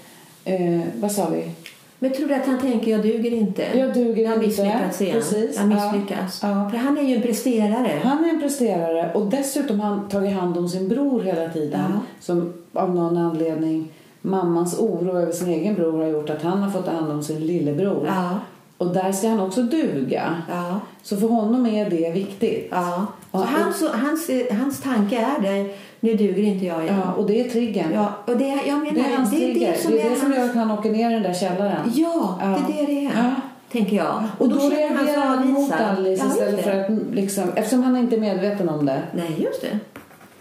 [0.45, 1.51] Eh, vad sa vi?
[1.99, 3.79] Men tror du att han tänker jag duger inte?
[3.79, 5.13] Jag duger jag har inte.
[5.13, 5.57] Precis.
[5.57, 6.41] Jag misslyckas.
[6.43, 6.49] Ja.
[6.49, 6.71] Ja.
[6.71, 8.01] För han är ju en presterare.
[8.03, 11.81] Han är en presterare och dessutom har han tagit hand om sin bror hela tiden.
[11.95, 12.01] Ja.
[12.21, 16.71] Som av någon anledning, mammans oro över sin egen bror har gjort att han har
[16.71, 18.07] fått ta hand om sin lillebror.
[18.07, 18.39] Ja.
[18.79, 20.43] Och där ska han också duga.
[20.49, 20.81] Ja.
[21.03, 22.69] Så för honom är det viktigt.
[22.71, 23.07] Ja.
[23.33, 27.01] Så hans, hans, hans tanke är det, nu duger inte jag igen.
[27.07, 27.93] Ja, och det är triggern.
[27.95, 30.17] Ja, och det, jag menar, Det är hans det, är det som det är det
[30.17, 31.93] som gör att han åker ner i den där källaren.
[31.95, 32.59] Ja, Ja.
[32.69, 33.11] det är det det är.
[33.25, 33.31] Ja.
[33.73, 34.25] Tänker jag.
[34.39, 35.97] Och då, han sig reagerar han mot avvisad.
[35.99, 39.03] Alice Ja, istället för att liksom, eftersom han inte är medveten om det.
[39.15, 39.79] Nej, just det.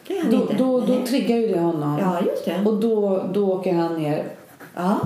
[0.08, 0.54] Det är han Då, inte.
[0.54, 1.06] då, då Nej.
[1.08, 1.98] triggar ju det honom.
[2.02, 2.70] Ja, just det.
[2.70, 4.24] Och då, då åker han ner.
[4.76, 4.98] Ja.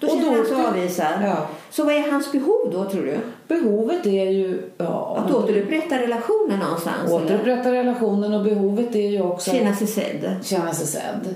[0.00, 1.06] Då Och känner då- han sig avvisad.
[1.22, 1.46] Ja.
[1.70, 3.18] Så vad är hans behov då, tror du?
[3.48, 4.62] Behovet är ju...
[4.78, 7.04] Ja, Att återupprätta relationen någonstans?
[7.10, 7.24] eller?
[7.24, 10.36] återupprätta relationen och behovet är ju också Känna sig sedd?
[10.42, 11.34] känna sig sedd.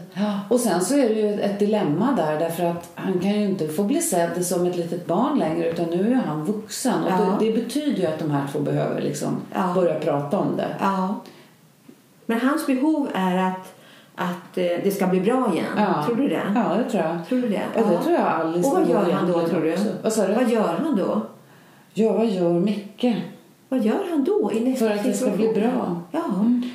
[0.50, 3.68] Och sen så är det ju ett dilemma där därför att han kan ju inte
[3.68, 7.36] få bli sedd som ett litet barn längre utan nu är han vuxen och Ja.
[7.40, 9.72] det, det betyder ju att de här två behöver liksom Ja.
[9.74, 10.68] börja prata om det.
[10.80, 11.14] Ja.
[12.26, 13.73] Men hans behov är att,
[14.14, 15.66] att eh, det ska bli bra igen.
[15.76, 16.04] Ja.
[16.06, 16.42] Tror du det?
[16.54, 17.28] Ja, det tror jag.
[17.28, 17.62] Tror du det?
[17.76, 19.76] Ja, det tror jag Alice Och vad gör han då, tror du?
[20.02, 20.34] Vad sa du?
[20.34, 21.20] Vad gör han då?
[21.94, 23.16] Ja, vad gör Micke?
[23.68, 26.02] Vad gör han då i nästa För att det ska bli bra.
[26.10, 26.24] Ja.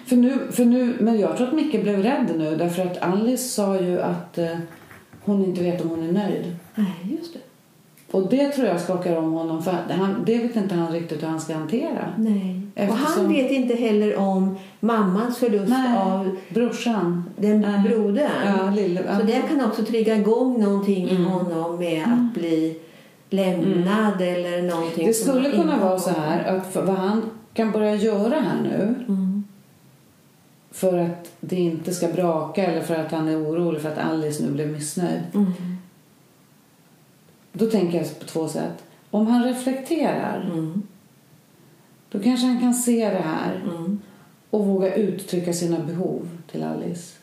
[0.05, 3.49] För nu, för nu, men jag tror att Micke blev rädd nu därför att Alice
[3.49, 4.57] sa ju att eh,
[5.25, 6.55] hon inte vet om hon är nöjd.
[8.11, 11.27] Och det tror jag skakar om honom för han, det vet inte han riktigt hur
[11.27, 12.13] han ska hantera.
[12.17, 12.61] Nej.
[12.75, 17.23] Och Eftersom- han vet inte heller om mammans förlust Nej, av brorsan.
[17.37, 17.81] den Nej.
[17.89, 18.29] brodern.
[18.45, 22.79] Ja, lille, Så det kan också trigga igång någonting i honom med att bli
[23.29, 25.07] lämnad eller någonting.
[25.07, 27.21] Det skulle kunna vara så här att vad han
[27.53, 29.43] kan börja göra här nu Mm.
[30.71, 34.43] för att det inte ska braka eller för att han är orolig för att Alice
[34.43, 35.19] nu blev missnöjd.
[37.59, 38.83] Då tänker jag på två sätt.
[39.11, 40.81] Om han reflekterar Mm.
[42.11, 43.99] då kanske han kan se det här Mm.
[44.49, 47.13] och våga uttrycka sina behov till Alice.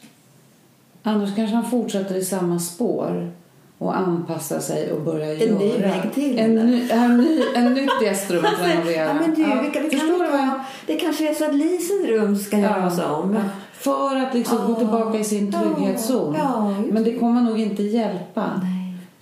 [1.03, 3.31] Annars kanske han fortsätter i samma spår
[3.79, 6.39] och anpassar sig och börjar En göra ny väg till.
[6.39, 9.05] en, ny, en, ny, en nytt gästrum att renovera.
[9.05, 11.31] Ja, men du, Ja, vi kan, vi förstår kan du vad jag ta, det kanske
[11.31, 13.35] är så att Lisens rum ska göras om.
[13.35, 13.41] Ja,
[13.73, 14.75] För att liksom gå Ja.
[14.79, 15.61] tillbaka i sin Ja.
[15.63, 16.35] trygghetszon.
[16.39, 18.51] Ja, just Men det kommer nog inte hjälpa.
[18.63, 18.76] Nej.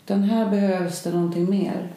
[0.05, 1.89] Utan här behövs det någonting mer.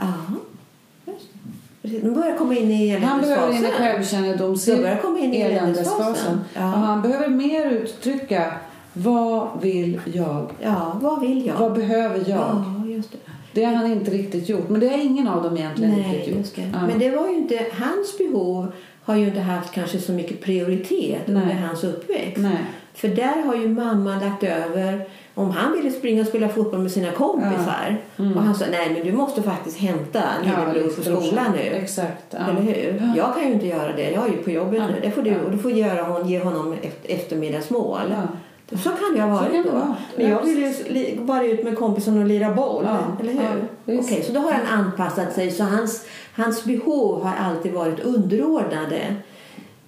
[1.82, 2.04] Precis.
[2.04, 3.86] Nu börjar komma in i Han behöver in i eländesfasen.
[3.86, 6.40] självkännedom, Jag börjar komma in i eländesfasen.
[6.54, 6.74] Ja.
[6.74, 8.54] Och han behöver mer uttrycka
[8.94, 10.52] vad vill jag?
[10.62, 11.56] Ja, vad vill jag?
[11.58, 12.28] Vad behöver jag?
[12.28, 13.18] Ja, just det.
[13.54, 14.70] Det har han inte riktigt gjort.
[14.70, 16.56] Men det har ingen av dem egentligen Nej, riktigt gjort.
[16.56, 16.72] det.
[16.74, 16.88] Ja.
[16.88, 18.72] Men det var ju inte, hans behov
[19.04, 21.56] har ju inte haft kanske så mycket prioritet under Nej.
[21.56, 22.38] hans uppväxt.
[22.38, 22.58] Nej.
[22.94, 26.92] För där har ju mamma lagt över om han ville springa och spela fotboll med
[26.92, 31.52] sina kompisar och han sa nej men du måste faktiskt hämta lillebror på liksom skolan
[31.54, 31.60] nu.
[31.62, 32.24] Exakt.
[32.30, 32.38] Ja.
[32.50, 33.02] Eller hur?
[33.02, 33.14] Ja.
[33.18, 34.12] Jag kan ju inte göra det.
[34.12, 34.88] Jag är ju på jobbet Ja.
[34.88, 34.96] nu.
[35.02, 35.38] Det får du, Ja.
[35.46, 38.00] och du får göra hon, ge honom efter, eftermiddagsmål.
[38.10, 38.78] Ja.
[38.78, 39.76] Så kan varit kan det då.
[39.76, 39.96] vara.
[40.18, 42.84] Men jag Ja, vill ju bara ut med kompisen och lira boll.
[42.88, 42.98] Ja.
[43.20, 43.42] Eller hur?
[43.42, 44.28] Ja, Okej, visst.
[44.28, 45.52] så då har han anpassat sig.
[45.52, 49.16] Så hans, hans behov har alltid varit underordnade.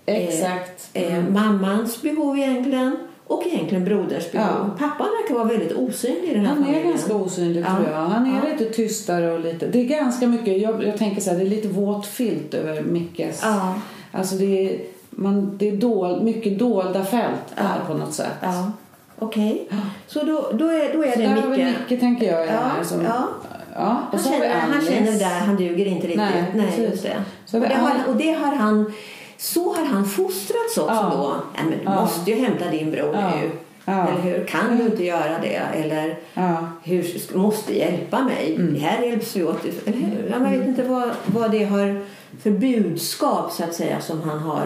[0.06, 0.90] Exakt.
[0.94, 1.34] Eh, Mm.
[1.34, 2.98] mammans behov egentligen
[3.30, 4.48] och egentligen broderns behov.
[4.50, 4.70] Ja.
[4.80, 6.90] Pappan verkar vara väldigt osynlig i den här Han är familjen.
[6.92, 7.76] ganska osynlig Ja.
[7.76, 7.98] tror jag.
[8.02, 8.52] Han är Ja.
[8.58, 9.68] lite tystare och lite...
[9.68, 10.62] Det är ganska mycket...
[10.62, 13.40] Jag, jag tänker så här, det är lite våt filt över Mickes...
[13.44, 13.74] Ja.
[14.12, 18.34] Alltså det är, man, det är dol, mycket dolda fält där på något sätt.
[18.42, 18.72] Ja,
[19.20, 19.68] okej.
[20.08, 22.00] Så då, då är, då är Så det där har vi Micke.
[22.00, 22.48] Tänker jag.
[22.48, 23.28] Ja, som, ja.
[23.76, 23.98] ja.
[24.12, 26.18] Och Han känner, han känner det där, han duger inte riktigt.
[26.18, 27.16] Nej, Nej, just det.
[27.58, 28.94] Och, det har, och det har han,
[29.40, 31.12] så har han fostrats också Ja.
[31.18, 31.34] då.
[31.56, 32.02] Nej, men du Ja.
[32.02, 33.32] måste ju hämta din bror Ja.
[33.42, 33.50] nu.
[33.86, 34.08] Ja.
[34.08, 34.46] Eller hur?
[34.46, 35.62] Kan du inte göra det?
[35.84, 36.58] Eller Ja.
[36.84, 38.56] hur måste hjälpa mig?
[38.56, 38.74] Mm.
[38.74, 39.66] Det här hjälps vi åt.
[39.86, 40.30] Eller hur?
[40.32, 42.02] Ja, man vet inte vad, vad det har
[42.44, 44.66] för budskap så att säga som han har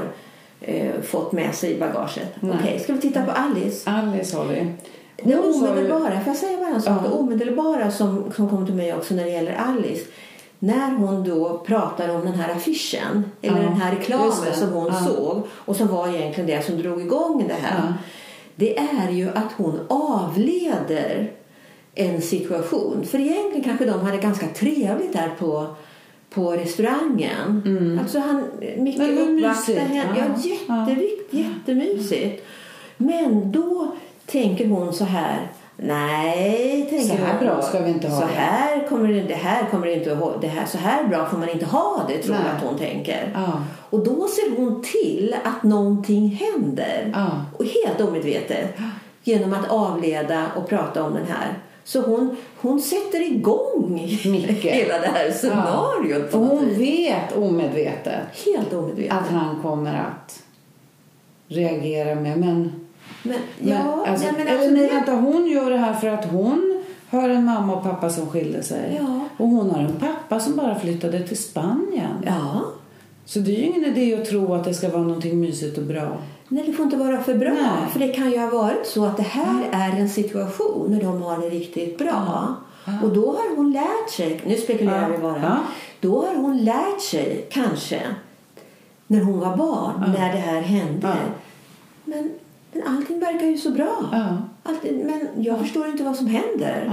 [0.62, 2.30] eh, fått med sig i bagaget.
[2.42, 3.90] Okej, ska vi titta på Alice?
[3.90, 4.74] Alice har vi.
[5.24, 7.02] Det omedelbara, får jag säga bara en sak?
[7.04, 7.10] Ja.
[7.10, 10.06] Det omedelbara som, som kom till mig också när det gäller Alice.
[10.64, 14.86] När hon då pratar om den här affischen, eller Ja, den här reklamen som hon
[14.88, 14.94] Ja.
[15.00, 17.82] såg och som var egentligen det som drog igång det här.
[17.88, 17.94] Ja.
[18.56, 21.32] Det är ju att hon avleder
[21.96, 23.06] en situation.
[23.06, 25.68] För egentligen kanske de hade ganska trevligt där på,
[26.30, 27.98] på restaurangen.
[28.02, 28.44] Alltså han,
[28.78, 29.80] Micke mysigt.
[29.80, 30.06] henne.
[30.18, 30.26] Ja,
[30.68, 30.86] Ja.
[30.90, 32.46] jättevikt, jättemysigt.
[32.98, 33.92] Men då
[34.26, 35.52] tänker hon så här.
[35.78, 39.34] Nej, tänker Så här bra ska vi inte ha så det." Här kommer det, det
[39.34, 42.18] här kommer det inte att det här, Så här bra får man inte ha det,
[42.18, 42.44] tror Nej.
[42.48, 43.32] jag att hon tänker.
[43.34, 43.64] Ja.
[43.90, 47.12] Och då ser hon till att någonting händer.
[47.14, 47.30] Ja.
[47.58, 48.76] Och helt omedvetet.
[49.24, 51.54] Genom att avleda och prata om den här.
[51.84, 54.74] Så hon, hon sätter igång Mycket.
[54.74, 56.32] hela det här scenariot.
[56.32, 56.78] på Och hon vis.
[56.78, 59.14] vet omedvetet Helt omedvetet.
[59.18, 60.44] att han kommer att
[61.48, 62.38] reagera med.
[62.40, 62.83] Men,
[63.24, 66.08] Men, men, ja, alltså, nej, men eller nej, det- vänta, hon gör det här för
[66.08, 68.98] att hon har en mamma och pappa som skilde sig.
[69.02, 69.20] Ja.
[69.38, 72.24] Och hon har en pappa som bara flyttade till Spanien.
[72.26, 72.62] Ja.
[73.26, 75.84] Så det är ju ingen idé att tro att det ska vara någonting mysigt och
[75.84, 76.18] bra.
[76.48, 77.50] Nej, det får inte vara för bra.
[77.50, 77.90] Nej.
[77.92, 81.22] För det kan ju ha varit så att det här är en situation när de
[81.22, 82.56] har det riktigt bra.
[83.04, 85.08] Och då har hon lärt sig, nu spekulerar Ja.
[85.08, 85.58] vi bara, Ja.
[86.02, 88.02] då har hon lärt sig kanske
[89.08, 91.08] när hon var barn, när det här hände.
[91.08, 91.14] Ja.
[92.06, 92.32] Men,
[92.74, 94.10] men allting verkar ju så bra.
[94.12, 94.38] Ja.
[94.64, 96.92] Allting, men jag förstår inte vad som händer.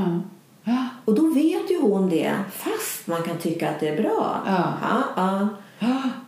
[0.65, 0.87] Ja.
[1.05, 4.37] Och då vet ju hon det, fast man kan tycka att det är bra.
[4.47, 5.49] Ja.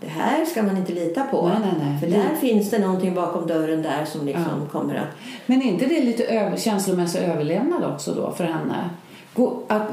[0.00, 1.48] Det här ska man inte lita på.
[1.48, 2.00] Nej, nej, nej.
[2.00, 5.08] För där finns det någonting bakom dörren där som liksom kommer att...
[5.46, 8.90] Men är inte det lite över, känslomässig överlevnad också då för henne?
[9.34, 9.88] Gå, att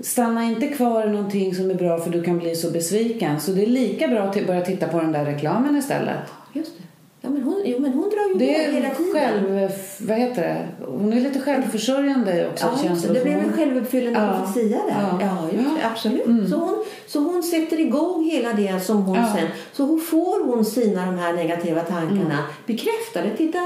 [0.00, 3.40] stanna inte kvar i någonting som är bra för du kan bli så besviken.
[3.40, 6.20] Så det är lika bra att börja titta på den där reklamen istället.
[6.52, 6.72] Just.
[7.22, 9.12] Ja, men hon, jo, men hon drar ju Det med hela tiden.
[9.12, 9.70] själv...
[9.98, 10.86] Vad heter det?
[10.86, 12.66] Hon är lite självförsörjande också.
[12.66, 13.12] Ja, känns det.
[13.12, 14.40] det blev en självuppfyllande Ja.
[14.44, 14.94] profetia där.
[15.20, 15.20] Ja.
[15.20, 15.86] Ja, det.
[15.86, 16.50] Absolut.
[16.50, 19.32] Så, hon, så hon sätter igång hela det som hon Ja.
[19.36, 19.46] sen...
[19.72, 23.30] Så hon får hon sina de här negativa tankarna bekräftade.
[23.36, 23.58] Titta,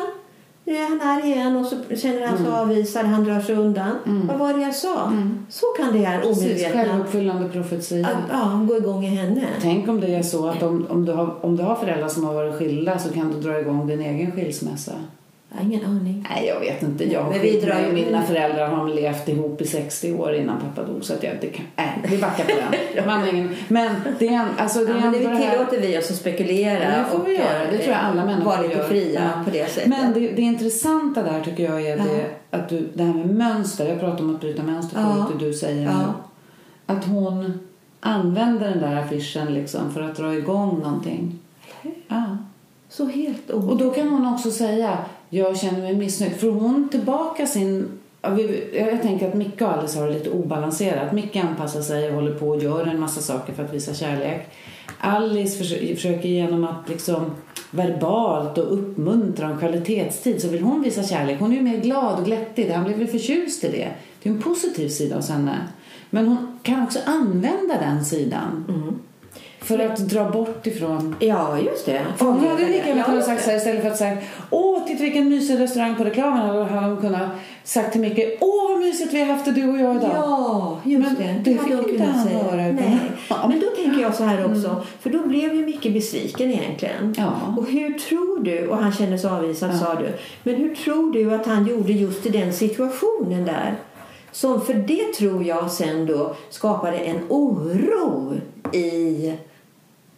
[0.64, 3.06] nu är han här igen och så känner han sig avvisad.
[3.06, 3.96] Han drar sig undan.
[4.28, 5.12] Vad var det jag sa?
[5.48, 8.06] Så kan det här omedvetna självuppfyllande profetia.
[8.06, 9.46] att, ja, gå igång i henne.
[9.60, 12.24] Tänk om det är så att om, om, du har, om du har föräldrar som
[12.24, 14.92] har varit skilda så kan du dra igång din egen skilsmässa.
[15.56, 16.26] Jag har ingen aning.
[16.30, 17.12] Nej, jag vet inte.
[17.12, 20.82] Jag Men vi drar ju- Mina föräldrar har levt ihop i 60 år innan pappa
[20.92, 21.04] dog.
[21.04, 21.64] Så att jag inte kan...
[21.76, 22.50] Nej, vi backar på
[22.94, 23.06] den.
[23.06, 23.56] Man ingen...
[23.68, 25.50] Men det är, en- alltså, det är Ja, det här...
[25.52, 27.70] tillåter vi oss att spekulera Ja, det får och vi göra.
[27.70, 29.44] Det tror jag alla eh, människor vara lite fria Ja.
[29.44, 29.88] på det sättet.
[29.88, 32.04] Men det, det intressanta där tycker jag är Ja.
[32.04, 32.26] det,
[32.56, 33.88] att du, det här med mönster.
[33.88, 35.12] Jag pratade om att bryta mönster Ja.
[35.26, 36.14] förut, det du säger Ja.
[36.86, 37.60] Att hon
[38.00, 41.38] använder den där affischen liksom för att dra igång någonting.
[42.08, 42.36] Ja.
[42.88, 43.78] Så helt Och omöjligt.
[43.84, 44.98] då kan hon också säga
[45.34, 46.36] jag känner mig missnöjd.
[46.36, 47.88] För hon tillbaka sin...
[48.72, 51.12] Jag tänker att Micke och Alice har det lite obalanserat.
[51.12, 54.48] Micke anpassar sig och håller på och gör en massa saker för att visa kärlek.
[54.98, 55.64] Alice
[55.94, 57.30] försöker genom att liksom
[57.70, 61.40] verbalt och uppmuntra om kvalitetstid så vill hon visa kärlek.
[61.40, 62.70] Hon är ju mer glad och glättig.
[62.70, 63.88] Han blir väl förtjust i det.
[64.22, 65.58] Det är en positiv sida hos henne.
[66.10, 68.64] Men hon kan också använda den sidan.
[68.68, 68.98] Mm.
[69.64, 72.00] För att dra bort ifrån Ja, just det.
[72.16, 74.16] för hon hade lika gärna Ja, kunnat sagt så här, istället för att säga
[74.50, 77.28] Åh, titta vilken mysig restaurang på reklamen hade hon kunnat
[77.64, 80.10] sagt till Micke Åh, vad mysigt vi har haft det du och jag idag.
[80.14, 81.50] Ja, just Men det.
[81.50, 82.38] det fick inte han säga.
[82.38, 82.98] höra, Nej.
[83.28, 83.36] Ja.
[83.36, 83.48] Mm.
[83.50, 84.82] Men då tänker jag så här också.
[85.00, 87.14] För då blev ju Micke besviken egentligen.
[87.18, 87.32] Ja.
[87.56, 90.08] Och hur tror du, och han kände sig avvisad sa du.
[90.42, 93.74] Men hur tror du att han gjorde just i den situationen där?
[94.32, 98.32] Som för det tror jag sen då skapade en oro
[98.72, 99.32] i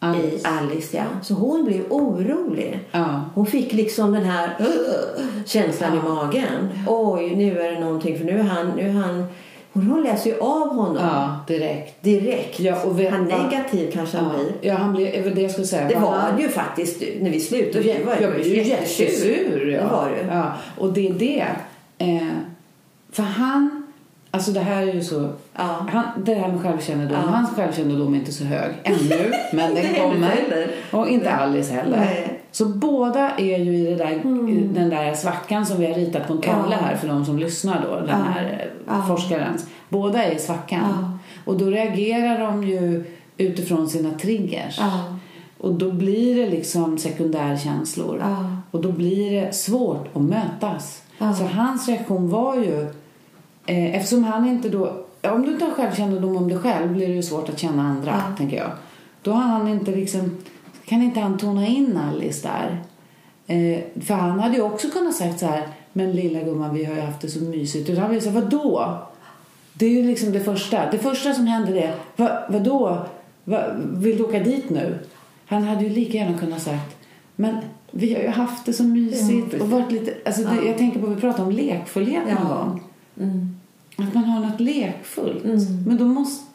[0.01, 0.37] Alice.
[0.37, 0.97] i Alice.
[0.97, 1.05] Ja.
[1.23, 2.81] Så hon blev orolig.
[2.93, 3.21] Ja.
[3.35, 4.67] Hon fick liksom den här uh,
[5.47, 6.69] känslan i magen.
[6.89, 8.19] Oj, nu är det någonting.
[8.19, 9.25] För nu är han, nu är han,
[9.73, 12.03] hon läser ju av honom Ja, direkt.
[12.03, 12.61] direkt.
[12.61, 14.71] Ja, och vet han negativ kanske han Ja, blir.
[14.71, 15.89] ja han blir, det jag skulle säga.
[15.89, 17.85] Det var han- ju faktiskt när vi slutade.
[17.99, 19.69] Du var jag blev ju jättesur.
[19.73, 19.81] Ja.
[19.81, 20.35] Det var du.
[20.35, 21.45] Ja, och det är det.
[21.99, 22.29] Eh,
[23.13, 23.76] för han,
[24.37, 25.87] alltså det här är ju så, Ja.
[25.93, 27.31] han, det här med självkännedom, Ja.
[27.31, 30.67] hans självkännedom är inte så hög ännu, men den kommer.
[30.93, 31.97] Och inte Alice heller.
[31.99, 32.25] Nej.
[32.25, 32.37] Mm.
[32.53, 34.11] Så båda är ju i, det där,
[34.51, 36.87] i den där svackan som vi har ritat på en tavla Ja.
[36.87, 39.67] här för de som lyssnar då, den här eh, forskarens.
[39.89, 41.19] Båda är i svackan.
[41.45, 43.05] Och då reagerar de ju
[43.37, 44.81] utifrån sina triggers.
[45.59, 48.23] Och då blir det liksom sekundärkänslor.
[48.71, 51.03] Och då blir det svårt att mötas.
[51.19, 52.89] Så hans reaktion var ju,
[53.67, 57.15] eftersom han inte då, ja, om du inte har självkännedom om dig själv blir det
[57.15, 58.37] ju svårt att känna andra, Ja.
[58.37, 58.71] tänker jag.
[59.23, 60.37] Då har han inte liksom,
[60.85, 62.83] kan inte han tona in Alice där?
[63.47, 65.63] Eh, för han hade ju också kunnat sagt så här,
[65.93, 67.91] men lilla gumman vi har ju haft det så mysigt.
[67.91, 68.99] Utan han vill säga, vadå?
[69.73, 70.91] Det är ju liksom det första.
[70.91, 72.99] Det första som händer är, Va, vadå?
[73.45, 73.63] Va,
[73.93, 74.99] vill du åka dit nu?
[75.47, 76.97] Han hade ju lika gärna kunnat sagt,
[77.37, 77.57] men
[77.91, 79.45] vi har ju haft det så Ja, mysigt.
[79.45, 79.61] precis.
[79.61, 80.63] och varit lite, alltså det, Ja.
[80.67, 82.35] Jag tänker på, vi pratade om lekfullhet Ja.
[82.35, 82.83] någon gång.
[83.21, 83.56] Mm.
[83.97, 85.45] Att man har något lekfullt.
[85.45, 85.59] Mm.
[85.87, 86.47] Men då måste...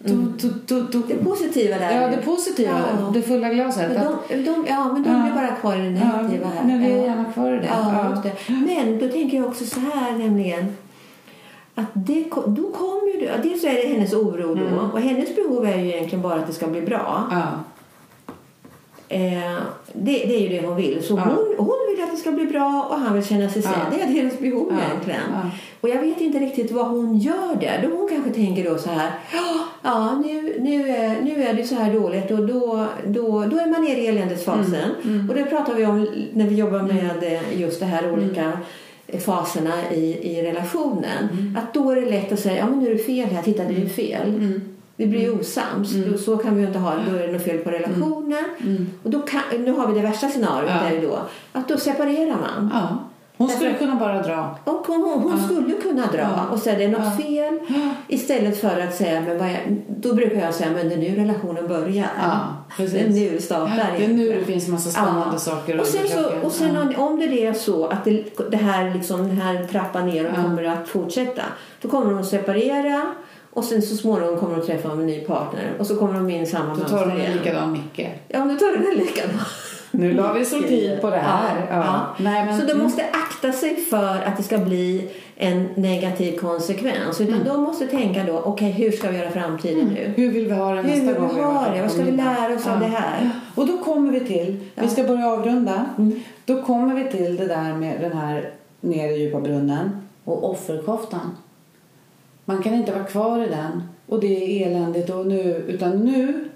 [0.00, 2.00] Då, då, då, då, Det positiva där.
[2.02, 2.70] ja, det positiva,
[3.00, 3.10] Ja.
[3.14, 3.90] det fulla glaset.
[3.92, 5.22] Men de, de, ja, men de Ja.
[5.22, 6.64] blir bara kvar i det negativa ja, här.
[6.64, 7.04] Men vi är Ja.
[7.04, 7.66] gärna kvar i det.
[7.66, 8.52] Ja, det.
[8.52, 10.76] Men då tänker jag också så här nämligen.
[11.74, 14.66] Att det, då kommer ju det, dels är det hennes oro då.
[14.66, 14.90] Mm.
[14.90, 17.28] Och hennes behov är ju egentligen bara att det ska bli bra.
[17.30, 17.46] Ja.
[19.08, 19.56] Eh,
[19.92, 21.02] det, det är ju det hon vill.
[21.02, 21.22] Så Ja.
[21.22, 23.72] hon, hon vill att det ska bli bra och han vill känna sig sedd.
[23.90, 23.96] Ja.
[23.96, 24.76] Det är hennes behov Ja.
[24.90, 25.20] egentligen.
[25.32, 25.50] Ja.
[25.80, 27.80] Och jag vet inte riktigt vad hon gör där.
[27.88, 29.10] Då hon kanske tänker då så här.
[29.82, 33.66] "Ja, nu, nu, är, nu är det så här dåligt och då, då, då är
[33.70, 34.90] man nere i eländesfasen.
[35.04, 35.28] Mm.
[35.30, 38.52] Och det pratar vi om när vi jobbar med eh, just det här olika
[39.24, 41.28] faserna i, i relationen.
[41.32, 41.56] Mm.
[41.56, 43.64] Att då är det lätt att säga, ja men nu är det fel här, titta
[43.64, 44.28] det är ju fel.
[44.28, 44.60] Mm.
[45.00, 45.92] Vi blir ju osams.
[45.92, 47.10] Då, så kan vi ju inte ha det.
[47.10, 48.44] Då är det något fel på relationen.
[49.02, 50.84] Och då kan, nu har vi det värsta scenariot Mm.
[50.84, 50.90] Ja.
[51.00, 51.18] där då.
[51.52, 52.70] Att då separerar man.
[52.74, 52.98] ja.
[53.36, 54.58] Hon skulle Därför- kunna bara dra.
[54.64, 56.46] Och hon, hon, hon skulle kunna dra Ja.
[56.52, 57.24] och säga det är något Ja.
[57.24, 57.58] fel.
[58.08, 61.14] Istället för att säga, men vad är, då brukar jag säga, men det är nu
[61.16, 62.06] relationen börjar.
[62.22, 62.38] Ja.
[62.78, 63.94] Det är nu det startar.
[63.98, 65.38] Det är nu det finns massa spännande Ja.
[65.38, 66.80] saker Och sen, så, och sen Ja.
[66.82, 70.42] om- om det är så att det, det här, liksom, den här trappan ner Ja.
[70.42, 71.42] kommer att fortsätta.
[71.82, 73.02] Då kommer de att separera
[73.50, 75.72] och sen så småningom kommer de träffa en ny partner.
[75.78, 77.32] Och så kommer de in i samma Då tar mönster en igen.
[77.32, 78.08] likadan Micke.
[78.28, 79.40] Ja, nu tar den en likadan.
[79.90, 81.66] Nu la vi så tid på det här.
[81.70, 82.06] Ja, ja.
[82.18, 87.20] Nej, men, Så de måste akta sig för att det ska bli en negativ konsekvens.
[87.20, 87.34] Mm.
[87.34, 90.12] Utan de måste tänka då, okej hur ska vi göra framtiden nu?
[90.16, 91.54] Hur vill vi ha det Hur nästa vill vi gång?
[91.54, 91.82] ha det?
[91.82, 93.30] Vad ska vi lära oss av det här?
[93.54, 95.84] Och då kommer vi till, vi ska börja avrunda.
[95.98, 96.20] Mm.
[96.44, 101.36] Då kommer vi till det där med den här nere i djupa brunnen och offerkoftan.
[102.48, 106.48] Man kan inte vara kvar i den och det är eländigt och nu, utan nu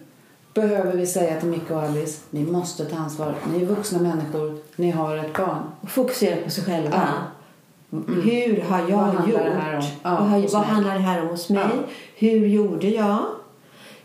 [0.55, 3.35] behöver vi säga till Micke och Alice, ni måste ta ansvar.
[3.53, 5.63] Ni är vuxna människor, ni har ett barn.
[5.81, 6.91] Och fokusera på sig själva.
[6.93, 7.99] Ja.
[8.23, 9.41] Hur har jag Vad handlar gjort?
[9.41, 9.83] om?
[10.03, 11.63] Ja, vad har, vad handlar det här om hos mig?
[11.63, 11.83] Ja.
[12.17, 13.19] Hur gjorde jag?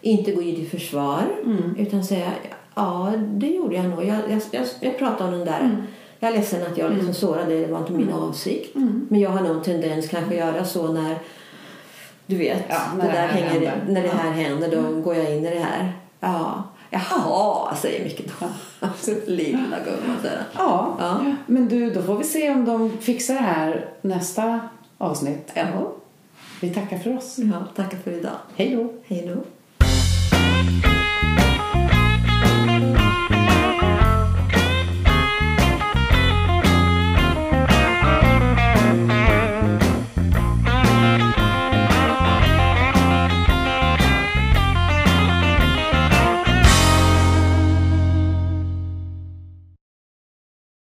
[0.01, 1.75] Inte gå in i försvar, Mm.
[1.77, 2.31] utan säga
[2.75, 4.03] ja, det gjorde jag nog.
[4.05, 5.59] Jag, jag, jag, jag pratade om den där.
[5.59, 5.75] Mm.
[6.19, 8.75] Jag är ledsen att jag liksom sårade dig, det var inte min avsikt.
[8.75, 9.07] Mm.
[9.09, 11.17] Men jag har nog en tendens kanske att göra så när
[12.27, 13.81] du vet, Ja, när det det där hänger, händer.
[13.87, 15.91] när det här händer då går jag in i det här.
[16.19, 16.63] Ja.
[16.89, 18.47] Jaha, säger Micke då.
[19.25, 20.43] Lilla gumman säger.
[20.57, 20.95] Ja.
[20.99, 21.35] Ja.
[21.45, 24.59] men du, då får vi se om de fixar det här nästa
[24.97, 25.51] avsnitt.
[25.53, 25.63] Ja.
[26.61, 27.35] Vi tackar för oss.
[27.37, 28.35] ja, tackar för idag.
[28.55, 28.93] Hej då!
[29.15, 29.41] Hej då.